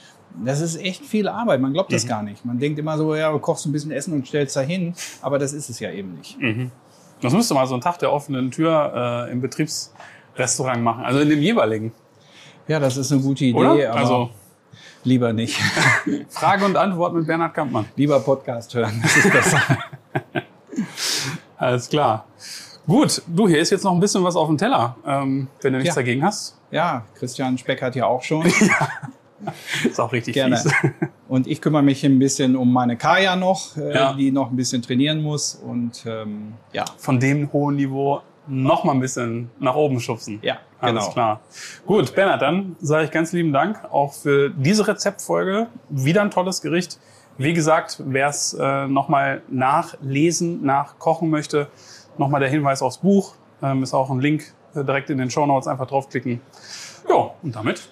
Das 0.44 0.60
ist 0.60 0.76
echt 0.76 1.04
viel 1.04 1.26
Arbeit. 1.28 1.60
Man 1.60 1.72
glaubt 1.72 1.92
das 1.92 2.04
Mhm. 2.04 2.08
gar 2.08 2.22
nicht. 2.22 2.44
Man 2.44 2.58
denkt 2.58 2.78
immer 2.78 2.96
so, 2.96 3.14
ja, 3.14 3.32
du 3.32 3.38
kochst 3.38 3.66
ein 3.66 3.72
bisschen 3.72 3.90
Essen 3.90 4.12
und 4.14 4.26
stellst 4.26 4.54
da 4.56 4.60
hin. 4.60 4.94
Aber 5.22 5.38
das 5.38 5.52
ist 5.52 5.68
es 5.70 5.80
ja 5.80 5.90
eben 5.90 6.14
nicht. 6.14 6.38
Mhm. 6.40 6.70
Das 7.20 7.32
müsste 7.32 7.54
mal 7.54 7.66
so 7.66 7.74
ein 7.74 7.80
Tag 7.80 7.98
der 7.98 8.12
offenen 8.12 8.50
Tür 8.52 9.26
äh, 9.28 9.32
im 9.32 9.40
Betriebsrestaurant 9.40 10.82
machen, 10.82 11.04
also 11.04 11.18
in 11.18 11.28
dem 11.30 11.40
jeweiligen, 11.42 11.92
Ja, 12.68 12.78
das 12.78 12.96
ist 12.96 13.10
eine 13.10 13.20
gute 13.20 13.44
Idee, 13.46 13.58
oder? 13.58 13.90
aber 13.90 13.96
Also 13.98 14.30
lieber 15.02 15.32
nicht. 15.32 15.58
Frage 16.28 16.64
und 16.64 16.76
Antwort 16.76 17.14
mit 17.14 17.26
Bernhard 17.26 17.54
Kampmann. 17.54 17.86
lieber 17.96 18.20
Podcast 18.20 18.72
hören. 18.74 19.00
Das 19.02 19.16
ist 19.16 19.32
besser. 19.32 19.60
Alles 21.56 21.88
klar. 21.88 22.24
Gut, 22.88 23.22
du, 23.26 23.46
hier 23.46 23.58
ist 23.60 23.68
jetzt 23.70 23.84
noch 23.84 23.92
ein 23.92 24.00
bisschen 24.00 24.24
was 24.24 24.34
auf 24.34 24.48
dem 24.48 24.56
Teller, 24.58 24.96
ähm, 25.06 25.46
wenn 25.60 25.74
du 25.74 25.78
nichts 25.78 25.94
Ja. 25.94 26.00
dagegen 26.02 26.24
hast. 26.24 26.56
ja, 26.70 27.04
Christian 27.14 27.56
Speck 27.58 27.82
hat 27.82 27.94
ja 27.94 28.06
auch 28.06 28.22
schon. 28.22 28.46
Ist 29.84 30.00
auch 30.00 30.10
richtig 30.12 30.34
Gerne. 30.34 30.56
fies. 30.56 30.72
Und 31.28 31.46
ich 31.46 31.60
kümmere 31.60 31.82
mich 31.82 32.04
ein 32.04 32.18
bisschen 32.18 32.56
um 32.56 32.72
meine 32.72 32.96
Kaya 32.96 33.36
noch, 33.36 33.76
äh, 33.76 33.94
Ja. 33.94 34.12
die 34.14 34.32
noch 34.32 34.50
ein 34.50 34.56
bisschen 34.56 34.82
trainieren 34.82 35.22
muss. 35.22 35.54
Und 35.54 36.04
ähm, 36.06 36.54
ja, 36.72 36.84
Von 36.96 37.20
dem 37.20 37.52
hohen 37.52 37.76
Niveau 37.76 38.20
noch 38.48 38.82
mal 38.82 38.92
ein 38.94 39.00
bisschen 39.00 39.50
nach 39.60 39.76
oben 39.76 40.00
schubsen. 40.00 40.40
ja, 40.42 40.56
Alles 40.80 41.02
genau. 41.04 41.12
klar. 41.12 41.40
Gut, 41.86 42.14
Bernhard, 42.16 42.42
dann 42.42 42.74
sage 42.80 43.04
ich 43.04 43.10
ganz 43.12 43.32
lieben 43.32 43.52
Dank 43.52 43.78
auch 43.92 44.12
für 44.14 44.48
diese 44.50 44.88
Rezeptfolge. 44.88 45.66
Wieder 45.90 46.22
ein 46.22 46.30
tolles 46.32 46.60
Gericht. 46.62 46.98
Wie 47.38 47.52
gesagt, 47.52 48.02
wer 48.04 48.28
es 48.28 48.52
äh, 48.52 48.86
nochmal 48.88 49.42
nachlesen, 49.48 50.64
nachkochen 50.64 51.30
möchte, 51.30 51.68
nochmal 52.18 52.40
der 52.40 52.50
Hinweis 52.50 52.82
aufs 52.82 52.98
Buch. 52.98 53.34
Ähm, 53.62 53.84
ist 53.84 53.94
auch 53.94 54.10
ein 54.10 54.20
Link 54.20 54.52
äh, 54.74 54.82
direkt 54.82 55.08
in 55.10 55.18
den 55.18 55.30
Show 55.30 55.46
Notes. 55.46 55.68
Einfach 55.68 55.86
draufklicken. 55.86 56.40
Ja, 57.08 57.30
und 57.42 57.54
damit 57.54 57.88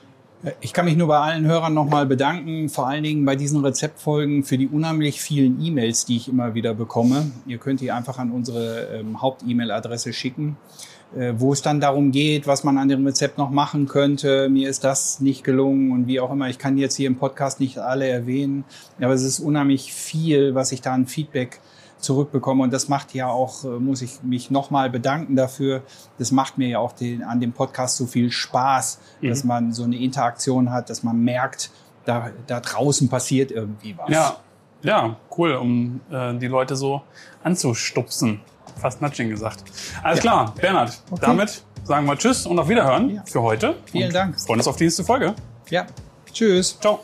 Ich 0.61 0.73
kann 0.73 0.85
mich 0.85 0.97
nur 0.97 1.09
bei 1.09 1.19
allen 1.19 1.47
Hörern 1.47 1.75
nochmal 1.75 2.07
bedanken, 2.07 2.69
vor 2.69 2.89
allen 2.89 3.05
Dingen 3.05 3.25
bei 3.25 3.37
diesen 3.37 3.65
Rezeptfolgen 3.65 4.43
für 4.43 4.59
die 4.59 4.69
unheimlich 4.69 5.21
vielen 5.21 5.65
E-Mails, 5.65 6.05
die 6.05 6.17
ich 6.17 6.29
immer 6.29 6.55
wieder 6.55 6.75
bekomme. 6.75 7.31
Ihr 7.47 7.59
könnt 7.59 7.81
die 7.81 7.91
einfach 7.91 8.19
an 8.19 8.33
unsere 8.33 8.99
ähm, 8.99 9.23
Haupt-E-Mail-Adresse 9.23 10.13
schicken, 10.13 10.57
äh, 10.57 10.96
wo 11.39 11.53
es 11.53 11.63
dann 11.63 11.81
darum 11.81 12.11
geht, 12.11 12.47
was 12.47 12.63
man 12.65 12.77
an 12.79 12.89
dem 12.89 13.07
Rezept 13.07 13.39
noch 13.39 13.51
machen 13.51 13.87
könnte. 13.87 14.49
Mir 14.49 14.69
ist 14.69 14.85
das 14.85 15.21
nicht 15.21 15.45
gelungen 15.45 15.93
und 15.93 16.07
wie 16.07 16.21
auch 16.21 16.31
immer. 16.31 16.49
Ich 16.49 16.59
kann 16.59 16.77
jetzt 16.79 16.97
hier 16.97 17.07
im 17.07 17.17
Podcast 17.17 17.61
nicht 17.61 17.79
alle 17.79 18.09
erwähnen, 18.09 18.65
aber 19.01 19.15
es 19.15 19.23
ist 19.23 19.41
unheimlich 19.41 19.93
viel, 19.93 20.55
was 20.55 20.73
ich 20.73 20.81
da 20.83 20.93
an 20.93 21.07
Feedback 21.07 21.61
zurückbekomme. 21.99 22.63
Und 22.63 22.73
das 22.73 22.89
macht 22.89 23.15
ja 23.15 23.29
auch, 23.29 23.65
äh, 23.65 23.69
muss 23.69 24.03
ich 24.03 24.23
mich 24.23 24.51
nochmal 24.51 24.91
bedanken 24.91 25.35
dafür. 25.35 25.83
Das 26.19 26.31
macht 26.31 26.59
mir 26.59 26.69
ja 26.69 26.79
auch 26.79 26.93
den, 26.93 27.23
an 27.23 27.41
dem 27.41 27.53
Podcast 27.53 27.97
so 27.97 28.05
viel 28.07 28.31
Spaß, 28.31 29.01
Mhm. 29.23 29.29
dass 29.29 29.45
man 29.45 29.73
so 29.73 29.85
eine 29.85 29.97
Interaktion 29.97 30.71
hat, 30.71 30.91
dass 30.91 31.03
man 31.03 31.19
merkt, 31.25 31.71
da, 32.05 32.31
da 32.47 32.61
draußen 32.61 33.09
passiert 33.09 33.51
irgendwie 33.51 33.97
was. 33.97 34.11
Ja, 34.11 34.37
ja, 34.83 35.17
cool, 35.37 35.55
um 35.55 36.01
äh, 36.11 36.35
die 36.35 36.47
Leute 36.49 36.77
so 36.77 37.01
anzustupsen. 37.43 38.41
Fast 38.81 39.01
Nudging 39.03 39.31
gesagt. 39.31 39.65
Alles 40.03 40.21
klar, 40.21 40.55
Bernhard, 40.61 41.01
Okay. 41.11 41.21
damit 41.27 41.63
sagen 41.85 42.07
wir 42.07 42.17
Tschüss 42.17 42.47
und 42.47 42.59
auf 42.59 42.69
Wiederhören 42.69 43.11
Ja. 43.17 43.23
für 43.27 43.43
heute. 43.43 43.77
Vielen 43.91 44.13
Dank. 44.13 44.39
Freuen 44.41 44.61
uns 44.61 44.69
auf 44.69 44.77
die 44.77 44.85
nächste 44.85 45.05
Folge. 45.05 45.35
ja. 45.71 45.87
Tschüss. 46.33 46.79
Ciao. 46.81 47.01